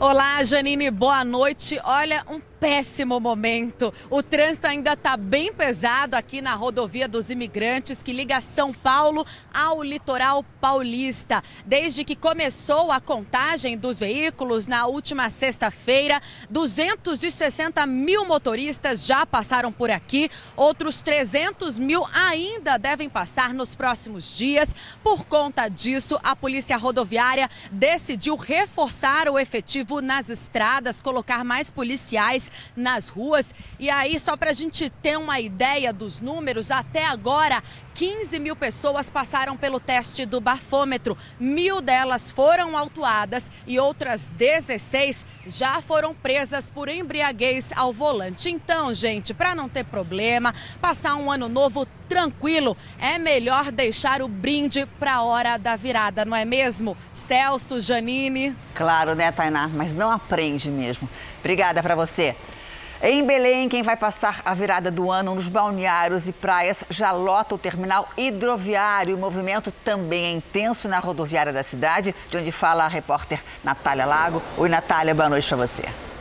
Olá, 0.00 0.42
Janine, 0.42 0.90
boa 0.90 1.24
noite. 1.24 1.78
Olha, 1.84 2.24
um 2.28 2.40
péssimo 2.64 3.20
momento. 3.20 3.92
O 4.08 4.22
trânsito 4.22 4.66
ainda 4.66 4.94
está 4.94 5.18
bem 5.18 5.52
pesado 5.52 6.16
aqui 6.16 6.40
na 6.40 6.54
rodovia 6.54 7.06
dos 7.06 7.28
imigrantes 7.28 8.02
que 8.02 8.10
liga 8.10 8.40
São 8.40 8.72
Paulo 8.72 9.26
ao 9.52 9.82
litoral 9.82 10.42
paulista. 10.62 11.42
Desde 11.66 12.04
que 12.04 12.16
começou 12.16 12.90
a 12.90 13.02
contagem 13.02 13.76
dos 13.76 13.98
veículos 13.98 14.66
na 14.66 14.86
última 14.86 15.28
sexta-feira, 15.28 16.22
260 16.48 17.84
mil 17.84 18.24
motoristas 18.24 19.04
já 19.04 19.26
passaram 19.26 19.70
por 19.70 19.90
aqui, 19.90 20.30
outros 20.56 21.02
300 21.02 21.78
mil 21.78 22.02
ainda 22.14 22.78
devem 22.78 23.10
passar 23.10 23.52
nos 23.52 23.74
próximos 23.74 24.34
dias. 24.34 24.74
Por 25.02 25.26
conta 25.26 25.68
disso, 25.68 26.18
a 26.22 26.34
Polícia 26.34 26.78
Rodoviária 26.78 27.50
decidiu 27.70 28.36
reforçar 28.36 29.28
o 29.28 29.38
efetivo 29.38 30.00
nas 30.00 30.30
estradas, 30.30 31.02
colocar 31.02 31.44
mais 31.44 31.70
policiais 31.70 32.53
nas 32.76 33.08
ruas. 33.08 33.54
E 33.78 33.88
aí, 33.90 34.18
só 34.18 34.36
para 34.36 34.50
a 34.50 34.54
gente 34.54 34.90
ter 34.90 35.16
uma 35.16 35.40
ideia 35.40 35.92
dos 35.92 36.20
números, 36.20 36.70
até 36.70 37.04
agora 37.04 37.62
15 37.94 38.40
mil 38.40 38.56
pessoas 38.56 39.08
passaram 39.08 39.56
pelo 39.56 39.78
teste 39.78 40.26
do 40.26 40.40
bafômetro. 40.40 41.16
Mil 41.38 41.80
delas 41.80 42.30
foram 42.30 42.76
autuadas 42.76 43.50
e 43.66 43.78
outras 43.78 44.26
16 44.36 45.24
já 45.46 45.80
foram 45.80 46.12
presas 46.12 46.68
por 46.68 46.88
embriaguez 46.88 47.70
ao 47.76 47.92
volante. 47.92 48.50
Então, 48.50 48.92
gente, 48.92 49.32
para 49.32 49.54
não 49.54 49.68
ter 49.68 49.84
problema, 49.84 50.52
passar 50.80 51.14
um 51.14 51.30
ano 51.30 51.48
novo 51.48 51.86
tranquilo, 52.08 52.76
é 52.98 53.16
melhor 53.16 53.70
deixar 53.70 54.22
o 54.22 54.28
brinde 54.28 54.86
para 54.98 55.14
a 55.14 55.22
hora 55.22 55.56
da 55.56 55.76
virada, 55.76 56.24
não 56.24 56.36
é 56.36 56.44
mesmo? 56.44 56.96
Celso, 57.12 57.78
Janine. 57.78 58.56
Claro, 58.74 59.14
né, 59.14 59.30
Tainá? 59.30 59.68
Mas 59.68 59.94
não 59.94 60.10
aprende 60.10 60.68
mesmo. 60.68 61.08
Obrigada 61.38 61.82
para 61.82 61.94
você. 61.94 62.36
Em 63.02 63.26
Belém, 63.26 63.68
quem 63.68 63.82
vai 63.82 63.96
passar 63.96 64.40
a 64.44 64.54
virada 64.54 64.90
do 64.90 65.10
ano 65.10 65.34
nos 65.34 65.48
balneários 65.48 66.28
e 66.28 66.32
praias 66.32 66.84
já 66.88 67.10
lota 67.10 67.54
o 67.54 67.58
terminal 67.58 68.08
hidroviário. 68.16 69.16
O 69.16 69.18
movimento 69.18 69.70
também 69.70 70.24
é 70.24 70.30
intenso 70.30 70.88
na 70.88 70.98
rodoviária 70.98 71.52
da 71.52 71.62
cidade, 71.62 72.14
de 72.30 72.38
onde 72.38 72.52
fala 72.52 72.84
a 72.84 72.88
repórter 72.88 73.42
Natália 73.62 74.06
Lago. 74.06 74.40
Oi, 74.56 74.68
Natália, 74.68 75.14
boa 75.14 75.28
noite 75.28 75.48
para 75.48 75.56
você. 75.56 76.13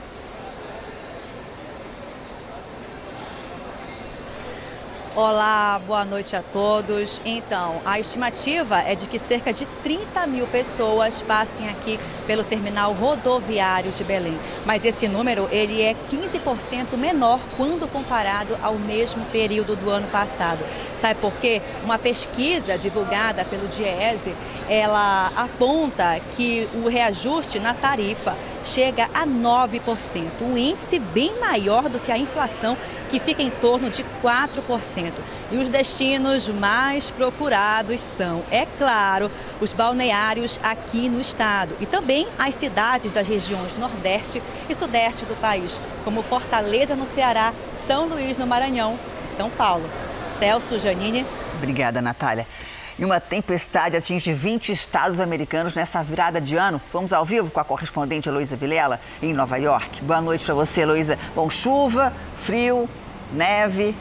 Olá, 5.15 5.79
boa 5.85 6.03
noite 6.05 6.35
a 6.35 6.41
todos. 6.41 7.21
Então, 7.23 7.79
a 7.85 7.99
estimativa 7.99 8.79
é 8.79 8.95
de 8.95 9.05
que 9.05 9.19
cerca 9.19 9.53
de 9.53 9.63
30 9.83 10.25
mil 10.25 10.47
pessoas 10.47 11.21
passem 11.21 11.69
aqui 11.69 11.99
pelo 12.25 12.43
terminal 12.43 12.93
rodoviário 12.93 13.91
de 13.91 14.03
Belém. 14.03 14.35
Mas 14.65 14.83
esse 14.83 15.07
número 15.07 15.47
ele 15.51 15.83
é 15.83 15.95
15% 16.09 16.97
menor 16.97 17.39
quando 17.55 17.87
comparado 17.87 18.57
ao 18.63 18.73
mesmo 18.73 19.23
período 19.25 19.75
do 19.75 19.91
ano 19.91 20.07
passado. 20.07 20.65
Sabe 20.97 21.19
por 21.19 21.33
quê? 21.33 21.61
Uma 21.83 21.99
pesquisa 21.99 22.75
divulgada 22.75 23.45
pelo 23.45 23.67
DIESE, 23.67 24.33
ela 24.67 25.31
aponta 25.35 26.19
que 26.35 26.67
o 26.73 26.89
reajuste 26.89 27.59
na 27.59 27.75
tarifa 27.75 28.35
chega 28.63 29.07
a 29.13 29.27
9%, 29.27 30.41
um 30.41 30.57
índice 30.57 30.97
bem 30.97 31.39
maior 31.39 31.87
do 31.87 31.99
que 31.99 32.11
a 32.11 32.17
inflação 32.17 32.75
que 33.13 33.19
fica 33.19 33.43
em 33.43 33.51
torno 33.51 33.91
de 33.91 34.03
4%. 34.23 35.13
E 35.51 35.57
os 35.57 35.69
destinos 35.69 36.49
mais 36.49 37.11
procurados 37.11 38.01
são, 38.01 38.43
é 38.49 38.65
claro, 38.65 39.29
os 39.61 39.71
balneários 39.71 40.59
aqui 40.63 41.07
no 41.07 41.21
estado 41.21 41.75
e 41.79 41.85
também 41.85 42.27
as 42.39 42.55
cidades 42.55 43.11
das 43.11 43.27
regiões 43.27 43.77
Nordeste 43.77 44.41
e 44.67 44.73
Sudeste 44.73 45.25
do 45.25 45.39
país, 45.39 45.79
como 46.03 46.23
Fortaleza 46.23 46.95
no 46.95 47.05
Ceará, 47.05 47.53
São 47.85 48.07
Luís 48.07 48.35
no 48.35 48.47
Maranhão 48.47 48.97
e 49.23 49.29
São 49.29 49.47
Paulo. 49.51 49.87
Celso 50.39 50.79
Janine. 50.79 51.23
Obrigada, 51.57 52.01
Natália. 52.01 52.47
E 52.97 53.05
uma 53.05 53.19
tempestade 53.19 53.95
atinge 53.95 54.33
20 54.33 54.71
estados 54.71 55.19
americanos 55.19 55.75
nessa 55.75 56.03
virada 56.03 56.41
de 56.41 56.55
ano. 56.55 56.81
Vamos 56.91 57.13
ao 57.13 57.23
vivo 57.23 57.51
com 57.51 57.59
a 57.59 57.63
correspondente 57.63 58.27
Heloísa 58.27 58.55
Vilela, 58.55 58.99
em 59.21 59.33
Nova 59.33 59.57
York. 59.57 60.01
Boa 60.03 60.21
noite 60.21 60.45
para 60.45 60.55
você, 60.55 60.81
Heloísa. 60.81 61.17
Bom, 61.35 61.49
chuva, 61.49 62.11
frio, 62.35 62.89
neve. 63.33 63.95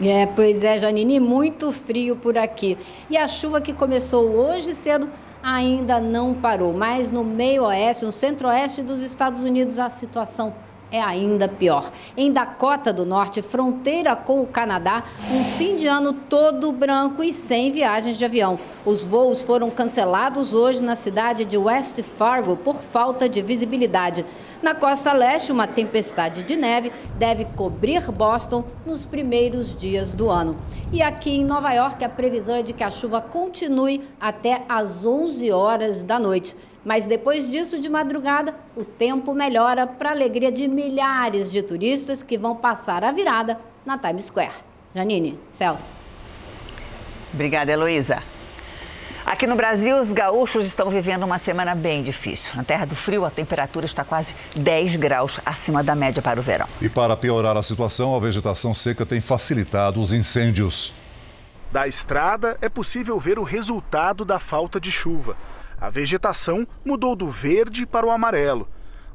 É, 0.00 0.26
pois 0.26 0.64
é, 0.64 0.78
Janine, 0.78 1.20
muito 1.20 1.70
frio 1.70 2.16
por 2.16 2.36
aqui. 2.36 2.76
E 3.08 3.16
a 3.16 3.28
chuva 3.28 3.60
que 3.60 3.72
começou 3.72 4.34
hoje 4.34 4.74
cedo 4.74 5.08
ainda 5.42 6.00
não 6.00 6.34
parou. 6.34 6.72
Mas 6.72 7.10
no 7.10 7.22
meio 7.22 7.64
oeste, 7.64 8.04
no 8.04 8.12
centro-oeste 8.12 8.82
dos 8.82 9.02
Estados 9.02 9.44
Unidos, 9.44 9.78
a 9.78 9.88
situação 9.88 10.54
é 10.92 11.00
ainda 11.00 11.48
pior. 11.48 11.90
Em 12.16 12.30
Dakota 12.30 12.92
do 12.92 13.06
Norte, 13.06 13.40
fronteira 13.40 14.14
com 14.14 14.42
o 14.42 14.46
Canadá, 14.46 15.04
um 15.30 15.42
fim 15.56 15.74
de 15.74 15.86
ano 15.86 16.12
todo 16.12 16.70
branco 16.70 17.24
e 17.24 17.32
sem 17.32 17.72
viagens 17.72 18.18
de 18.18 18.24
avião. 18.24 18.58
Os 18.84 19.06
voos 19.06 19.42
foram 19.42 19.70
cancelados 19.70 20.52
hoje 20.52 20.82
na 20.82 20.94
cidade 20.94 21.46
de 21.46 21.56
West 21.56 22.02
Fargo 22.02 22.56
por 22.56 22.76
falta 22.76 23.26
de 23.26 23.40
visibilidade. 23.40 24.26
Na 24.62 24.76
costa 24.76 25.12
leste, 25.12 25.50
uma 25.50 25.66
tempestade 25.66 26.44
de 26.44 26.56
neve 26.56 26.92
deve 27.18 27.44
cobrir 27.56 28.08
Boston 28.12 28.64
nos 28.86 29.04
primeiros 29.04 29.76
dias 29.76 30.14
do 30.14 30.30
ano. 30.30 30.56
E 30.92 31.02
aqui 31.02 31.30
em 31.30 31.44
Nova 31.44 31.72
York, 31.72 32.04
a 32.04 32.08
previsão 32.08 32.54
é 32.54 32.62
de 32.62 32.72
que 32.72 32.84
a 32.84 32.90
chuva 32.90 33.20
continue 33.20 34.08
até 34.20 34.62
às 34.68 35.04
11 35.04 35.50
horas 35.50 36.04
da 36.04 36.16
noite. 36.16 36.56
Mas 36.84 37.08
depois 37.08 37.50
disso, 37.50 37.80
de 37.80 37.88
madrugada, 37.88 38.54
o 38.76 38.84
tempo 38.84 39.34
melhora 39.34 39.84
para 39.84 40.10
a 40.10 40.12
alegria 40.12 40.52
de 40.52 40.68
milhares 40.68 41.50
de 41.50 41.60
turistas 41.60 42.22
que 42.22 42.38
vão 42.38 42.54
passar 42.54 43.02
a 43.02 43.10
virada 43.10 43.58
na 43.84 43.98
Times 43.98 44.26
Square. 44.26 44.54
Janine, 44.94 45.40
Celso. 45.50 45.92
Obrigada, 47.34 47.72
Heloísa. 47.72 48.22
Aqui 49.24 49.46
no 49.46 49.54
Brasil, 49.54 49.98
os 49.98 50.12
gaúchos 50.12 50.66
estão 50.66 50.90
vivendo 50.90 51.22
uma 51.22 51.38
semana 51.38 51.74
bem 51.74 52.02
difícil. 52.02 52.56
Na 52.56 52.64
Terra 52.64 52.84
do 52.84 52.96
Frio, 52.96 53.24
a 53.24 53.30
temperatura 53.30 53.86
está 53.86 54.04
quase 54.04 54.34
10 54.56 54.96
graus 54.96 55.38
acima 55.46 55.82
da 55.82 55.94
média 55.94 56.20
para 56.20 56.40
o 56.40 56.42
verão. 56.42 56.68
E 56.80 56.88
para 56.88 57.16
piorar 57.16 57.56
a 57.56 57.62
situação, 57.62 58.16
a 58.16 58.20
vegetação 58.20 58.74
seca 58.74 59.06
tem 59.06 59.20
facilitado 59.20 60.00
os 60.00 60.12
incêndios. 60.12 60.92
Da 61.70 61.86
estrada, 61.86 62.58
é 62.60 62.68
possível 62.68 63.18
ver 63.18 63.38
o 63.38 63.44
resultado 63.44 64.24
da 64.24 64.40
falta 64.40 64.80
de 64.80 64.90
chuva. 64.90 65.36
A 65.80 65.88
vegetação 65.88 66.66
mudou 66.84 67.14
do 67.14 67.28
verde 67.28 67.86
para 67.86 68.04
o 68.04 68.10
amarelo. 68.10 68.68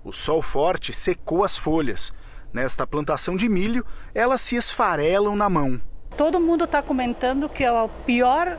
O 0.04 0.14
sol 0.14 0.42
forte 0.42 0.94
secou 0.94 1.44
as 1.44 1.58
folhas. 1.58 2.14
Nesta 2.54 2.88
plantação 2.88 3.36
de 3.36 3.50
milho, 3.50 3.86
elas 4.16 4.42
se 4.42 4.56
esfarelam 4.56 5.36
na 5.36 5.50
mão. 5.50 5.80
Todo 6.16 6.40
mundo 6.40 6.64
está 6.64 6.82
comentando 6.82 7.48
que 7.48 7.64
é 7.64 7.72
o 7.72 7.88
pior, 7.88 8.58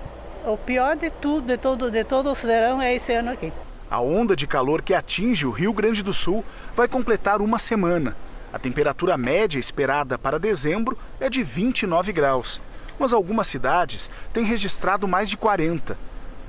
o 0.48 0.56
pior 0.56 0.96
de 0.96 1.10
tudo, 1.10 1.46
de 1.46 1.56
todo, 1.56 1.90
de 1.90 2.04
todo 2.04 2.30
o 2.30 2.34
verão 2.34 2.80
é 2.80 2.94
esse 2.94 3.12
ano 3.12 3.30
aqui. 3.30 3.52
A 3.90 4.00
onda 4.00 4.34
de 4.34 4.46
calor 4.46 4.82
que 4.82 4.94
atinge 4.94 5.46
o 5.46 5.50
Rio 5.50 5.72
Grande 5.72 6.02
do 6.02 6.12
Sul 6.12 6.44
vai 6.74 6.88
completar 6.88 7.40
uma 7.40 7.58
semana. 7.58 8.16
A 8.52 8.58
temperatura 8.58 9.16
média 9.16 9.58
esperada 9.58 10.18
para 10.18 10.38
dezembro 10.38 10.96
é 11.20 11.28
de 11.28 11.42
29 11.42 12.12
graus, 12.12 12.60
mas 12.98 13.12
algumas 13.12 13.46
cidades 13.46 14.10
têm 14.32 14.44
registrado 14.44 15.06
mais 15.06 15.28
de 15.28 15.36
40. 15.36 15.98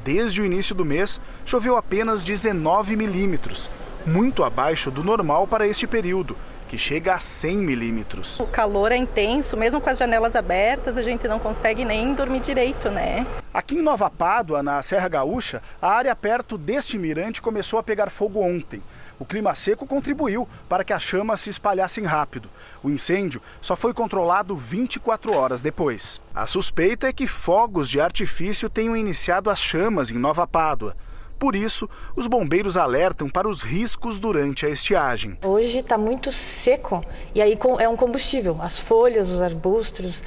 Desde 0.04 0.42
o 0.42 0.46
início 0.46 0.74
do 0.74 0.86
mês, 0.86 1.20
choveu 1.46 1.76
apenas 1.76 2.24
19 2.24 2.96
milímetros, 2.96 3.70
muito 4.06 4.44
abaixo 4.44 4.90
do 4.90 5.04
normal 5.04 5.46
para 5.46 5.68
este 5.68 5.86
período, 5.86 6.36
que 6.70 6.78
chega 6.78 7.16
a 7.16 7.20
100 7.20 7.58
milímetros. 7.58 8.40
O 8.40 8.46
calor 8.46 8.92
é 8.92 8.96
intenso, 8.96 9.58
mesmo 9.58 9.82
com 9.82 9.90
as 9.90 9.98
janelas 9.98 10.36
abertas, 10.36 11.00
a 11.00 11.02
gente 11.02 11.28
não 11.28 11.40
consegue 11.40 11.84
nem 11.84 12.14
dormir 12.14 12.42
direito, 12.42 12.92
né? 12.92 13.26
Aqui 13.52 13.76
em 13.76 13.82
Nova 13.82 14.08
Pádua, 14.08 14.62
na 14.62 14.82
Serra 14.84 15.08
Gaúcha, 15.08 15.64
a 15.82 15.90
área 15.90 16.16
perto 16.16 16.60
deste 16.60 16.96
mirante 16.96 17.42
começou 17.42 17.80
a 17.80 17.84
pegar 17.84 18.12
fogo 18.12 18.40
ontem. 18.40 18.84
O 19.18 19.26
clima 19.26 19.56
seco 19.56 19.88
contribuiu 19.88 20.48
para 20.70 20.84
que 20.84 20.94
as 20.94 21.02
chamas 21.02 21.42
se 21.42 21.50
espalhassem 21.50 22.06
rápido. 22.06 22.48
O 22.84 22.90
incêndio 22.90 23.42
só 23.60 23.76
foi 23.76 23.92
controlado 23.92 24.56
24 24.56 25.36
horas 25.36 25.62
depois. 25.62 26.22
A 26.36 26.46
suspeita 26.46 27.08
é 27.08 27.12
que 27.12 27.26
fogos 27.26 27.90
de 27.90 28.00
artifício 28.00 28.70
tenham 28.70 28.96
iniciado 28.96 29.50
as 29.50 29.60
chamas 29.60 30.12
em 30.12 30.20
Nova 30.20 30.46
Pádua. 30.46 30.96
Por 31.40 31.56
isso, 31.56 31.90
os 32.16 32.28
bombeiros 32.28 32.76
alertam 32.76 33.30
para 33.30 33.48
os 33.48 33.62
riscos 33.62 34.20
durante 34.20 34.66
a 34.66 34.70
estiagem. 34.70 35.38
Hoje 35.44 35.80
está 35.80 35.98
muito 35.98 36.32
seco 36.34 37.02
e 37.34 37.42
aí 37.42 37.58
é 37.80 37.88
um 37.88 37.96
combustível. 37.96 38.58
As 38.62 38.80
folhas, 38.80 39.30
os 39.30 39.42
arbustos, 39.42 40.22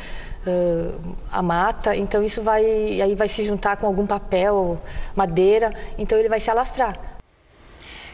a 1.31 1.43
mata, 1.43 1.95
então 1.95 2.25
isso 2.25 2.43
vai, 2.43 2.65
aí 3.01 3.15
vai 3.15 3.29
se 3.29 3.45
juntar 3.45 3.77
com 3.77 3.87
algum 3.87 4.07
papel, 4.07 4.81
madeira, 5.15 5.73
então 5.99 6.19
ele 6.19 6.29
vai 6.29 6.41
se 6.41 6.51
alastrar. 6.51 7.12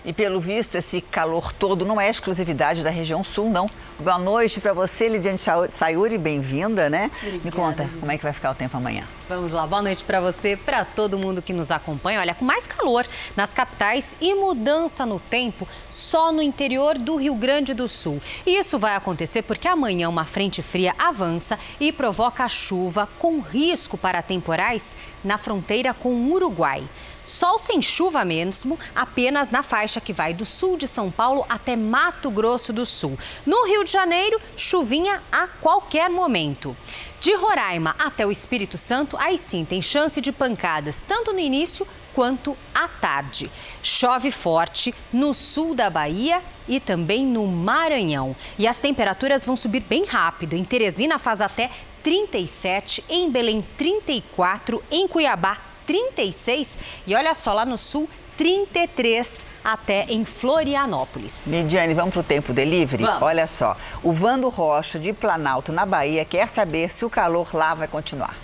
E 0.04 0.12
pelo 0.12 0.40
visto, 0.40 0.76
esse 0.76 1.00
calor 1.00 1.52
todo 1.52 1.84
não 1.84 2.00
é 2.00 2.08
exclusividade 2.08 2.82
da 2.82 2.90
região 2.90 3.22
sul, 3.24 3.50
não. 3.50 3.66
Boa 3.98 4.18
noite 4.18 4.60
para 4.60 4.72
você, 4.72 5.08
Lidiane 5.08 5.38
Sayuri, 5.70 6.16
bem-vinda, 6.16 6.88
né? 6.88 7.10
Obrigada, 7.16 7.44
Me 7.44 7.50
conta, 7.50 7.84
gente. 7.84 7.96
como 7.98 8.12
é 8.12 8.16
que 8.16 8.22
vai 8.22 8.32
ficar 8.32 8.52
o 8.52 8.54
tempo 8.54 8.76
amanhã? 8.76 9.04
Vamos 9.28 9.52
lá, 9.52 9.66
boa 9.66 9.82
noite 9.82 10.02
para 10.04 10.20
você, 10.20 10.56
para 10.56 10.84
todo 10.84 11.18
mundo 11.18 11.42
que 11.42 11.52
nos 11.52 11.70
acompanha. 11.70 12.20
Olha, 12.20 12.34
com 12.34 12.44
mais 12.44 12.66
calor 12.66 13.04
nas 13.36 13.52
capitais 13.52 14.16
e 14.20 14.34
mudança 14.34 15.04
no 15.04 15.18
tempo 15.18 15.68
só 15.90 16.32
no 16.32 16.40
interior 16.40 16.96
do 16.96 17.16
Rio 17.16 17.34
Grande 17.34 17.74
do 17.74 17.86
Sul. 17.88 18.22
E 18.46 18.56
isso 18.56 18.78
vai 18.78 18.94
acontecer 18.94 19.42
porque 19.42 19.68
amanhã 19.68 20.08
uma 20.08 20.24
frente 20.24 20.62
fria 20.62 20.94
avança 20.98 21.58
e 21.78 21.92
provoca 21.92 22.48
chuva 22.48 23.08
com 23.18 23.40
risco 23.40 23.98
para 23.98 24.22
temporais 24.22 24.96
na 25.22 25.36
fronteira 25.36 25.92
com 25.92 26.10
o 26.10 26.32
Uruguai. 26.32 26.84
Sol 27.28 27.58
sem 27.58 27.82
chuva 27.82 28.24
mesmo, 28.24 28.78
apenas 28.96 29.50
na 29.50 29.62
faixa 29.62 30.00
que 30.00 30.14
vai 30.14 30.32
do 30.32 30.46
sul 30.46 30.78
de 30.78 30.88
São 30.88 31.10
Paulo 31.10 31.44
até 31.46 31.76
Mato 31.76 32.30
Grosso 32.30 32.72
do 32.72 32.86
Sul. 32.86 33.18
No 33.44 33.66
Rio 33.66 33.84
de 33.84 33.90
Janeiro, 33.90 34.40
chuvinha 34.56 35.22
a 35.30 35.46
qualquer 35.46 36.08
momento. 36.08 36.74
De 37.20 37.34
Roraima 37.34 37.94
até 37.98 38.26
o 38.26 38.30
Espírito 38.30 38.78
Santo, 38.78 39.14
aí 39.18 39.36
sim 39.36 39.62
tem 39.62 39.82
chance 39.82 40.22
de 40.22 40.32
pancadas, 40.32 41.04
tanto 41.06 41.30
no 41.30 41.38
início 41.38 41.86
quanto 42.14 42.56
à 42.74 42.88
tarde. 42.88 43.50
Chove 43.82 44.30
forte 44.30 44.94
no 45.12 45.34
sul 45.34 45.74
da 45.74 45.90
Bahia 45.90 46.42
e 46.66 46.80
também 46.80 47.26
no 47.26 47.46
Maranhão. 47.46 48.34
E 48.58 48.66
as 48.66 48.80
temperaturas 48.80 49.44
vão 49.44 49.54
subir 49.54 49.80
bem 49.80 50.06
rápido. 50.06 50.54
Em 50.54 50.64
Teresina 50.64 51.18
faz 51.18 51.42
até 51.42 51.70
37, 52.02 53.04
em 53.06 53.30
Belém 53.30 53.62
34, 53.76 54.82
em 54.90 55.06
Cuiabá 55.06 55.67
36 55.88 56.78
e 57.06 57.14
olha 57.14 57.34
só, 57.34 57.54
lá 57.54 57.64
no 57.64 57.78
sul, 57.78 58.06
33 58.36 59.46
até 59.64 60.04
em 60.04 60.24
Florianópolis. 60.24 61.46
Lidiane, 61.46 61.94
vamos 61.94 62.12
para 62.12 62.20
o 62.20 62.24
tempo 62.24 62.52
delivery? 62.52 63.02
Vamos. 63.04 63.22
Olha 63.22 63.46
só, 63.46 63.74
o 64.02 64.12
Vando 64.12 64.50
Rocha, 64.50 64.98
de 64.98 65.14
Planalto, 65.14 65.72
na 65.72 65.86
Bahia, 65.86 66.26
quer 66.26 66.46
saber 66.46 66.92
se 66.92 67.06
o 67.06 67.10
calor 67.10 67.48
lá 67.54 67.74
vai 67.74 67.88
continuar. 67.88 68.36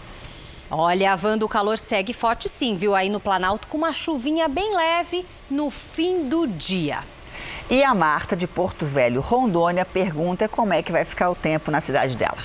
Olha, 0.71 1.15
Vando, 1.15 1.45
o 1.45 1.49
calor 1.49 1.77
segue 1.77 2.15
forte 2.15 2.49
sim, 2.49 2.77
viu? 2.77 2.95
Aí 2.95 3.11
no 3.11 3.21
Planalto, 3.21 3.69
com 3.69 3.77
uma 3.77 3.93
chuvinha 3.93 4.49
bem 4.49 4.75
leve 4.75 5.27
no 5.51 5.71
fim 5.71 6.27
do 6.27 6.47
dia. 6.47 7.05
E 7.71 7.85
a 7.85 7.95
Marta, 7.95 8.35
de 8.35 8.47
Porto 8.47 8.87
Velho, 8.87 9.21
Rondônia, 9.21 9.85
pergunta 9.85 10.49
como 10.49 10.73
é 10.73 10.83
que 10.83 10.91
vai 10.91 11.05
ficar 11.05 11.31
o 11.31 11.35
tempo 11.35 11.71
na 11.71 11.81
cidade 11.81 12.17
dela. 12.17 12.39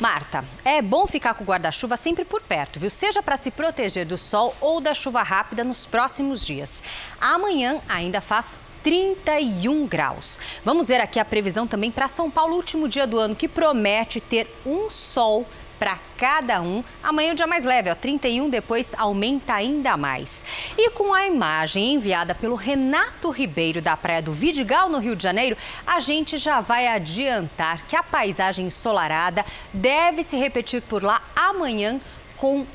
Marta, 0.00 0.42
é 0.64 0.80
bom 0.80 1.06
ficar 1.06 1.34
com 1.34 1.44
o 1.44 1.46
guarda-chuva 1.46 1.94
sempre 1.94 2.24
por 2.24 2.40
perto, 2.40 2.80
viu? 2.80 2.88
Seja 2.88 3.22
para 3.22 3.36
se 3.36 3.50
proteger 3.50 4.06
do 4.06 4.16
sol 4.16 4.56
ou 4.58 4.80
da 4.80 4.94
chuva 4.94 5.22
rápida 5.22 5.62
nos 5.62 5.86
próximos 5.86 6.44
dias. 6.44 6.82
Amanhã 7.20 7.82
ainda 7.86 8.18
faz 8.18 8.64
31 8.82 9.86
graus. 9.86 10.40
Vamos 10.64 10.88
ver 10.88 11.02
aqui 11.02 11.20
a 11.20 11.24
previsão 11.24 11.66
também 11.66 11.90
para 11.90 12.08
São 12.08 12.30
Paulo, 12.30 12.56
último 12.56 12.88
dia 12.88 13.06
do 13.06 13.18
ano, 13.18 13.36
que 13.36 13.46
promete 13.46 14.22
ter 14.22 14.50
um 14.64 14.88
sol 14.88 15.46
para 15.80 15.98
cada 16.18 16.60
um. 16.60 16.84
Amanhã 17.02 17.30
é 17.30 17.32
o 17.32 17.34
dia 17.34 17.46
mais 17.46 17.64
leve, 17.64 17.90
ó, 17.90 17.94
31, 17.94 18.50
depois 18.50 18.94
aumenta 18.98 19.54
ainda 19.54 19.96
mais. 19.96 20.44
E 20.76 20.90
com 20.90 21.14
a 21.14 21.26
imagem 21.26 21.94
enviada 21.94 22.34
pelo 22.34 22.54
Renato 22.54 23.30
Ribeiro 23.30 23.80
da 23.80 23.96
Praia 23.96 24.20
do 24.20 24.30
Vidigal, 24.32 24.90
no 24.90 24.98
Rio 24.98 25.16
de 25.16 25.22
Janeiro, 25.22 25.56
a 25.86 25.98
gente 25.98 26.36
já 26.36 26.60
vai 26.60 26.86
adiantar 26.86 27.86
que 27.86 27.96
a 27.96 28.02
paisagem 28.02 28.66
ensolarada 28.66 29.44
deve 29.72 30.22
se 30.22 30.36
repetir 30.36 30.82
por 30.82 31.02
lá 31.02 31.22
amanhã 31.34 31.98
com 32.36 32.66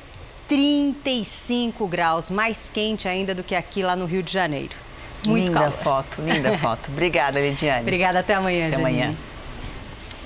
35 0.48 1.86
graus, 1.86 2.28
mais 2.30 2.68
quente 2.70 3.06
ainda 3.08 3.34
do 3.34 3.42
que 3.44 3.54
aqui 3.54 3.82
lá 3.82 3.94
no 3.94 4.04
Rio 4.04 4.22
de 4.22 4.32
Janeiro. 4.32 4.74
Muito 5.26 5.46
linda 5.48 5.60
calor. 5.60 5.72
foto, 5.78 6.22
linda 6.22 6.58
foto. 6.58 6.90
Obrigada, 6.90 7.40
Lidiane. 7.40 7.82
Obrigada, 7.82 8.20
até 8.20 8.34
amanhã, 8.34 8.68
Até 8.68 8.76
Janine. 8.82 9.02
amanhã. 9.02 9.16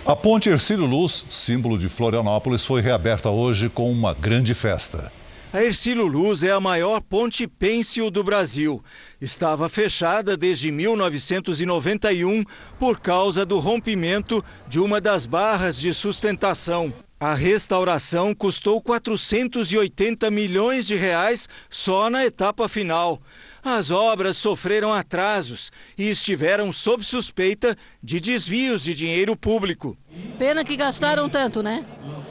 A 0.05 0.17
Ponte 0.17 0.49
Ercílio 0.49 0.87
Luz, 0.87 1.27
símbolo 1.29 1.77
de 1.77 1.87
Florianópolis, 1.87 2.65
foi 2.65 2.81
reaberta 2.81 3.29
hoje 3.29 3.69
com 3.69 3.93
uma 3.93 4.15
grande 4.15 4.55
festa. 4.55 5.13
A 5.53 5.63
Ercílio 5.63 6.07
Luz 6.07 6.43
é 6.43 6.51
a 6.51 6.61
maior 6.61 7.01
ponte 7.03 7.47
pêncil 7.47 8.11
do 8.11 8.25
Brasil. 8.25 8.83
Estava 9.21 9.69
fechada 9.69 10.37
desde 10.39 10.71
1991 10.71 12.45
por 12.79 12.99
causa 12.99 13.45
do 13.45 13.59
rompimento 13.59 14.43
de 14.67 14.81
uma 14.81 15.01
das 15.01 15.27
barras 15.27 15.79
de 15.79 15.93
sustentação. 15.93 16.95
A 17.23 17.35
restauração 17.35 18.35
custou 18.35 18.81
480 18.81 20.31
milhões 20.31 20.87
de 20.87 20.97
reais 20.97 21.47
só 21.69 22.09
na 22.09 22.25
etapa 22.25 22.67
final. 22.67 23.21
as 23.63 23.91
obras 23.91 24.39
sofreram 24.39 24.91
atrasos 24.91 25.71
e 25.99 26.09
estiveram 26.09 26.73
sob 26.73 27.05
suspeita 27.05 27.77
de 28.03 28.19
desvios 28.19 28.83
de 28.83 28.95
dinheiro 28.95 29.37
público. 29.37 29.99
Pena 30.39 30.65
que 30.65 30.75
gastaram 30.75 31.29
tanto, 31.29 31.63
né? 31.63 31.85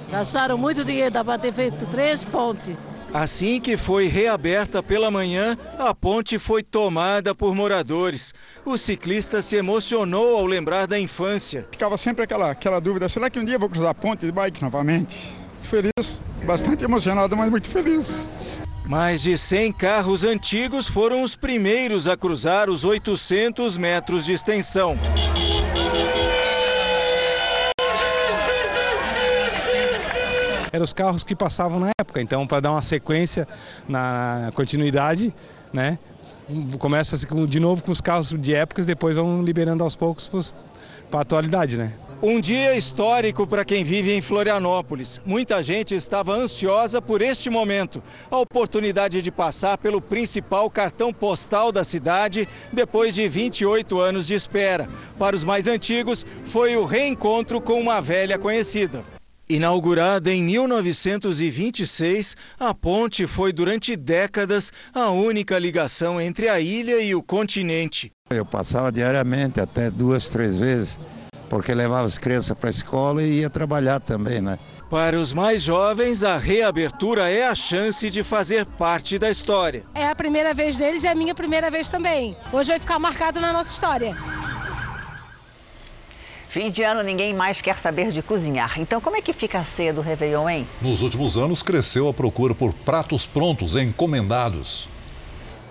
Gastaram 0.09 0.57
muito 0.57 0.83
dinheiro, 0.83 1.11
dá 1.11 1.23
para 1.23 1.37
ter 1.37 1.53
feito 1.53 1.85
três 1.85 2.23
pontes. 2.23 2.75
Assim 3.13 3.59
que 3.59 3.75
foi 3.75 4.07
reaberta 4.07 4.83
pela 4.83 5.09
manhã, 5.09 5.57
a 5.79 5.93
ponte 5.95 6.37
foi 6.37 6.61
tomada 6.61 7.33
por 7.33 7.55
moradores. 7.55 8.33
O 8.63 8.77
ciclista 8.77 9.41
se 9.41 9.55
emocionou 9.55 10.37
ao 10.37 10.45
lembrar 10.45 10.85
da 10.85 10.99
infância. 10.99 11.67
Ficava 11.71 11.97
sempre 11.97 12.23
aquela, 12.23 12.51
aquela 12.51 12.79
dúvida: 12.79 13.09
será 13.09 13.29
que 13.29 13.39
um 13.39 13.45
dia 13.45 13.57
vou 13.57 13.69
cruzar 13.69 13.89
a 13.89 13.95
ponte 13.95 14.25
de 14.25 14.31
bike 14.31 14.61
novamente? 14.61 15.17
Feliz, 15.63 16.21
bastante 16.45 16.83
emocionado, 16.83 17.35
mas 17.35 17.49
muito 17.49 17.67
feliz. 17.67 18.29
Mais 18.85 19.21
de 19.21 19.37
100 19.37 19.71
carros 19.73 20.23
antigos 20.23 20.87
foram 20.87 21.23
os 21.23 21.35
primeiros 21.35 22.07
a 22.07 22.17
cruzar 22.17 22.69
os 22.69 22.83
800 22.83 23.77
metros 23.77 24.25
de 24.25 24.33
extensão. 24.33 24.97
Eram 30.71 30.83
os 30.83 30.93
carros 30.93 31.23
que 31.23 31.35
passavam 31.35 31.79
na 31.79 31.91
época. 31.99 32.21
Então, 32.21 32.45
para 32.47 32.59
dar 32.59 32.71
uma 32.71 32.81
sequência 32.81 33.47
na 33.87 34.51
continuidade, 34.55 35.33
né? 35.73 35.99
Começa 36.79 37.15
de 37.47 37.59
novo 37.59 37.83
com 37.83 37.91
os 37.91 38.01
carros 38.01 38.29
de 38.29 38.55
épocas, 38.55 38.85
depois 38.85 39.15
vão 39.15 39.43
liberando 39.43 39.83
aos 39.83 39.95
poucos 39.95 40.55
para 41.09 41.19
a 41.19 41.21
atualidade, 41.21 41.77
né? 41.77 41.93
Um 42.21 42.41
dia 42.41 42.75
histórico 42.75 43.47
para 43.47 43.63
quem 43.63 43.81
vive 43.81 44.13
em 44.13 44.21
Florianópolis. 44.21 45.21
Muita 45.25 45.63
gente 45.63 45.95
estava 45.95 46.33
ansiosa 46.33 47.01
por 47.01 47.21
este 47.21 47.49
momento. 47.49 48.03
A 48.29 48.37
oportunidade 48.37 49.21
de 49.21 49.31
passar 49.31 49.77
pelo 49.77 50.01
principal 50.01 50.69
cartão 50.69 51.13
postal 51.13 51.71
da 51.71 51.83
cidade 51.85 52.45
depois 52.73 53.15
de 53.15 53.25
28 53.29 53.99
anos 53.99 54.27
de 54.27 54.33
espera. 54.33 54.89
Para 55.17 55.33
os 55.33 55.45
mais 55.45 55.65
antigos, 55.65 56.25
foi 56.43 56.75
o 56.75 56.83
reencontro 56.83 57.61
com 57.61 57.79
uma 57.79 58.01
velha 58.01 58.37
conhecida. 58.37 59.01
Inaugurada 59.51 60.31
em 60.31 60.43
1926, 60.43 62.37
a 62.59 62.71
ponte 62.71 63.25
foi 63.25 63.51
durante 63.51 63.95
décadas 63.95 64.71
a 64.93 65.09
única 65.09 65.57
ligação 65.57 66.21
entre 66.21 66.47
a 66.47 66.59
ilha 66.59 67.01
e 67.01 67.15
o 67.15 67.23
continente. 67.23 68.11
Eu 68.29 68.45
passava 68.45 68.91
diariamente, 68.91 69.59
até 69.59 69.89
duas, 69.89 70.29
três 70.29 70.55
vezes, 70.55 70.99
porque 71.49 71.73
levava 71.73 72.05
as 72.05 72.19
crianças 72.19 72.55
para 72.55 72.69
a 72.69 72.71
escola 72.71 73.23
e 73.23 73.39
ia 73.39 73.49
trabalhar 73.49 73.99
também, 73.99 74.39
né? 74.39 74.59
Para 74.87 75.19
os 75.19 75.33
mais 75.33 75.63
jovens, 75.63 76.23
a 76.23 76.37
reabertura 76.37 77.27
é 77.27 77.47
a 77.47 77.55
chance 77.55 78.07
de 78.11 78.23
fazer 78.23 78.67
parte 78.67 79.17
da 79.17 79.31
história. 79.31 79.83
É 79.95 80.07
a 80.07 80.15
primeira 80.15 80.53
vez 80.53 80.77
deles 80.77 81.03
e 81.03 81.07
a 81.07 81.15
minha 81.15 81.33
primeira 81.33 81.71
vez 81.71 81.89
também. 81.89 82.37
Hoje 82.53 82.69
vai 82.69 82.79
ficar 82.79 82.99
marcado 82.99 83.41
na 83.41 83.51
nossa 83.51 83.73
história. 83.73 84.15
Fim 86.49 86.71
de 86.71 86.81
ano, 86.81 87.03
ninguém 87.03 87.31
mais 87.31 87.61
quer 87.61 87.77
saber 87.77 88.11
de 88.11 88.23
cozinhar. 88.23 88.79
Então, 88.79 88.99
como 88.99 89.15
é 89.15 89.21
que 89.21 89.33
fica 89.33 89.59
a 89.59 89.63
ceia 89.63 89.93
do 89.93 90.01
Réveillon, 90.01 90.49
hein? 90.49 90.67
Nos 90.81 91.03
últimos 91.03 91.37
anos, 91.37 91.61
cresceu 91.61 92.07
a 92.07 92.13
procura 92.13 92.55
por 92.55 92.73
pratos 92.73 93.27
prontos 93.27 93.75
encomendados. 93.75 94.89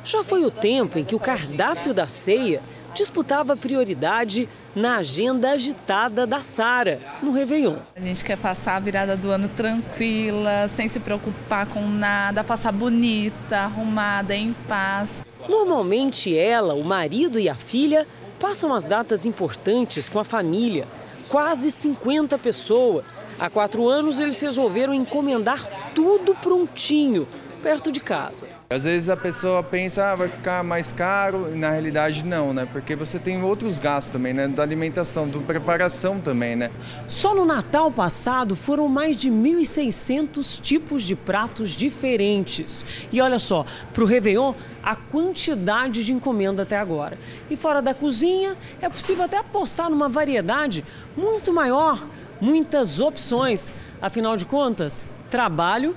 Já 0.05 0.23
foi 0.23 0.45
o 0.45 0.53
tempo 0.53 0.97
em 0.97 1.05
que 1.05 1.17
o 1.17 1.19
cardápio 1.19 1.93
da 1.93 2.07
ceia 2.07 2.63
disputava 2.95 3.57
prioridade 3.57 4.49
na 4.73 4.99
agenda 4.99 5.51
agitada 5.51 6.25
da 6.25 6.43
Sara 6.43 7.01
no 7.21 7.33
Réveillon. 7.33 7.79
A 7.97 8.01
gente 8.01 8.25
quer 8.25 8.39
passar 8.39 8.77
a 8.77 8.81
virada 8.81 9.17
do 9.17 9.33
ano 9.33 9.49
tranquila, 9.49 10.69
sem 10.69 10.87
se 10.87 11.01
preocupar 11.01 11.67
com 11.67 11.83
nada, 11.89 12.45
passar 12.45 12.71
bonita, 12.71 13.59
arrumada, 13.59 14.33
em 14.33 14.55
paz. 14.69 15.23
Normalmente 15.49 16.39
ela, 16.39 16.75
o 16.75 16.85
marido 16.85 17.41
e 17.41 17.49
a 17.49 17.57
filha 17.57 18.07
passam 18.39 18.73
as 18.73 18.85
datas 18.85 19.27
importantes 19.27 20.09
com 20.09 20.19
a 20.19 20.25
família. 20.25 20.87
Quase 21.29 21.71
50 21.71 22.39
pessoas. 22.39 23.27
Há 23.39 23.51
quatro 23.51 23.87
anos 23.87 24.19
eles 24.19 24.41
resolveram 24.41 24.95
encomendar 24.95 25.67
tudo 25.95 26.35
prontinho, 26.35 27.27
perto 27.63 27.91
de 27.93 28.01
casa. 28.01 28.47
Às 28.71 28.85
vezes 28.85 29.09
a 29.09 29.17
pessoa 29.17 29.63
pensa, 29.63 30.13
ah, 30.13 30.15
vai 30.15 30.29
ficar 30.29 30.63
mais 30.63 30.93
caro, 30.93 31.51
e 31.53 31.57
na 31.57 31.71
realidade 31.71 32.25
não, 32.25 32.53
né? 32.53 32.69
Porque 32.71 32.95
você 32.95 33.19
tem 33.19 33.43
outros 33.43 33.79
gastos 33.79 34.13
também, 34.13 34.35
né? 34.35 34.47
Da 34.47 34.63
alimentação, 34.63 35.29
da 35.29 35.39
preparação 35.41 36.21
também, 36.21 36.55
né? 36.55 36.71
Só 37.07 37.35
no 37.35 37.45
Natal 37.45 37.91
passado 37.91 38.55
foram 38.55 38.87
mais 38.87 39.17
de 39.17 39.31
1.600 39.31 40.61
tipos 40.61 41.03
de 41.03 41.17
pratos 41.17 41.71
diferentes. 41.71 42.85
E 43.11 43.21
olha 43.21 43.39
só, 43.39 43.65
para 43.93 44.05
o 44.05 44.07
Réveillon, 44.07 44.55
a 44.83 44.95
quantidade 44.95 46.05
de 46.05 46.13
encomenda 46.13 46.63
até 46.63 46.79
agora. 46.79 47.19
E 47.51 47.57
fora 47.57 47.81
da 47.81 47.95
cozinha, 47.95 48.57
é 48.81 48.89
possível 48.89 49.25
até 49.25 49.39
apostar 49.39 49.89
numa 49.89 50.09
variedade 50.09 50.85
muito 51.17 51.53
maior, 51.53 52.07
muitas 52.41 53.01
opções. 53.01 53.73
Afinal 54.01 54.37
de 54.37 54.45
contas, 54.45 55.07
trabalho 55.31 55.97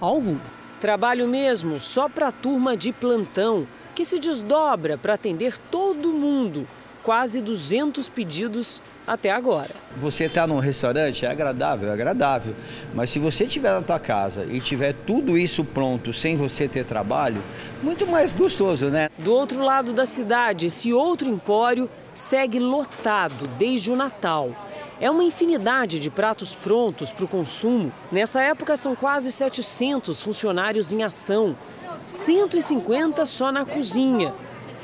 algum. 0.00 0.36
Trabalho 0.84 1.26
mesmo 1.26 1.80
só 1.80 2.10
para 2.10 2.28
a 2.28 2.30
turma 2.30 2.76
de 2.76 2.92
plantão, 2.92 3.66
que 3.94 4.04
se 4.04 4.18
desdobra 4.18 4.98
para 4.98 5.14
atender 5.14 5.56
todo 5.56 6.10
mundo. 6.10 6.66
Quase 7.02 7.40
200 7.40 8.10
pedidos 8.10 8.82
até 9.06 9.30
agora. 9.30 9.70
Você 9.96 10.24
está 10.24 10.46
num 10.46 10.58
restaurante 10.58 11.24
é 11.24 11.30
agradável, 11.30 11.88
é 11.88 11.92
agradável. 11.94 12.54
Mas 12.92 13.08
se 13.08 13.18
você 13.18 13.44
estiver 13.44 13.72
na 13.72 13.80
tua 13.80 13.98
casa 13.98 14.44
e 14.44 14.60
tiver 14.60 14.92
tudo 15.06 15.38
isso 15.38 15.64
pronto 15.64 16.12
sem 16.12 16.36
você 16.36 16.68
ter 16.68 16.84
trabalho, 16.84 17.42
muito 17.82 18.06
mais 18.06 18.34
gostoso, 18.34 18.88
né? 18.88 19.08
Do 19.16 19.32
outro 19.32 19.62
lado 19.62 19.94
da 19.94 20.04
cidade, 20.04 20.66
esse 20.66 20.92
outro 20.92 21.30
empório 21.30 21.88
segue 22.14 22.58
lotado 22.58 23.48
desde 23.56 23.90
o 23.90 23.96
Natal. 23.96 24.50
É 25.00 25.10
uma 25.10 25.24
infinidade 25.24 25.98
de 25.98 26.08
pratos 26.08 26.54
prontos 26.54 27.12
para 27.12 27.24
o 27.24 27.28
consumo. 27.28 27.92
Nessa 28.12 28.42
época, 28.42 28.76
são 28.76 28.94
quase 28.94 29.32
700 29.32 30.22
funcionários 30.22 30.92
em 30.92 31.02
ação, 31.02 31.56
150 32.02 33.26
só 33.26 33.50
na 33.50 33.64
cozinha. 33.64 34.32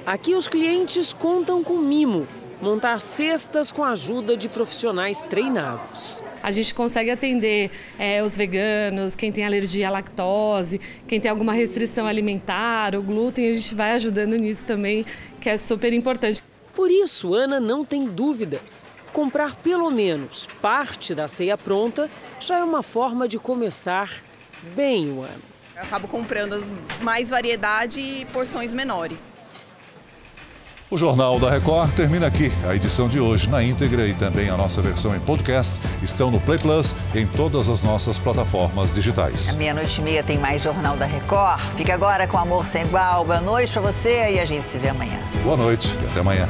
Aqui, 0.04 0.34
os 0.34 0.48
clientes 0.48 1.12
contam 1.12 1.62
com 1.62 1.78
mimo 1.78 2.26
montar 2.60 3.00
cestas 3.00 3.72
com 3.72 3.82
a 3.82 3.90
ajuda 3.90 4.36
de 4.36 4.48
profissionais 4.48 5.22
treinados. 5.22 6.22
A 6.42 6.50
gente 6.50 6.74
consegue 6.74 7.10
atender 7.10 7.70
é, 7.98 8.22
os 8.22 8.36
veganos, 8.36 9.14
quem 9.14 9.30
tem 9.30 9.44
alergia 9.44 9.88
à 9.88 9.90
lactose, 9.90 10.80
quem 11.06 11.20
tem 11.20 11.30
alguma 11.30 11.52
restrição 11.52 12.06
alimentar, 12.06 12.94
o 12.94 13.02
glúten, 13.02 13.48
a 13.48 13.52
gente 13.52 13.74
vai 13.74 13.92
ajudando 13.92 14.36
nisso 14.36 14.64
também, 14.64 15.04
que 15.40 15.48
é 15.48 15.56
super 15.56 15.92
importante. 15.92 16.42
Por 16.74 16.90
isso, 16.90 17.34
Ana 17.34 17.60
não 17.60 17.84
tem 17.84 18.06
dúvidas. 18.06 18.84
Comprar 19.12 19.56
pelo 19.56 19.90
menos 19.90 20.46
parte 20.60 21.14
da 21.14 21.26
ceia 21.26 21.58
pronta 21.58 22.08
já 22.38 22.58
é 22.58 22.64
uma 22.64 22.82
forma 22.82 23.26
de 23.26 23.38
começar 23.38 24.10
bem 24.74 25.10
o 25.10 25.22
ano. 25.22 25.50
Eu 25.76 25.82
acabo 25.82 26.06
comprando 26.06 26.64
mais 27.02 27.30
variedade 27.30 28.00
e 28.00 28.24
porções 28.26 28.72
menores. 28.72 29.22
O 30.90 30.98
Jornal 30.98 31.38
da 31.38 31.48
Record 31.48 31.92
termina 31.94 32.26
aqui. 32.26 32.50
A 32.68 32.74
edição 32.74 33.08
de 33.08 33.20
hoje 33.20 33.48
na 33.48 33.62
íntegra 33.62 34.08
e 34.08 34.14
também 34.14 34.50
a 34.50 34.56
nossa 34.56 34.82
versão 34.82 35.14
em 35.14 35.20
podcast 35.20 35.80
estão 36.02 36.32
no 36.32 36.40
Play 36.40 36.58
Plus 36.58 36.96
e 37.14 37.20
em 37.20 37.26
todas 37.28 37.68
as 37.68 37.80
nossas 37.80 38.18
plataformas 38.18 38.92
digitais. 38.92 39.50
À 39.50 39.52
meia-noite 39.52 40.00
e 40.00 40.04
meia 40.04 40.24
tem 40.24 40.36
mais 40.36 40.62
Jornal 40.62 40.96
da 40.96 41.06
Record. 41.06 41.60
Fica 41.76 41.94
agora 41.94 42.26
com 42.26 42.36
Amor 42.36 42.66
Sem 42.66 42.82
Igual. 42.82 43.24
Boa 43.24 43.40
noite 43.40 43.72
para 43.72 43.82
você 43.82 44.32
e 44.32 44.40
a 44.40 44.44
gente 44.44 44.68
se 44.68 44.78
vê 44.78 44.88
amanhã. 44.88 45.20
Boa 45.44 45.56
noite 45.56 45.88
e 46.02 46.06
até 46.06 46.20
amanhã. 46.20 46.48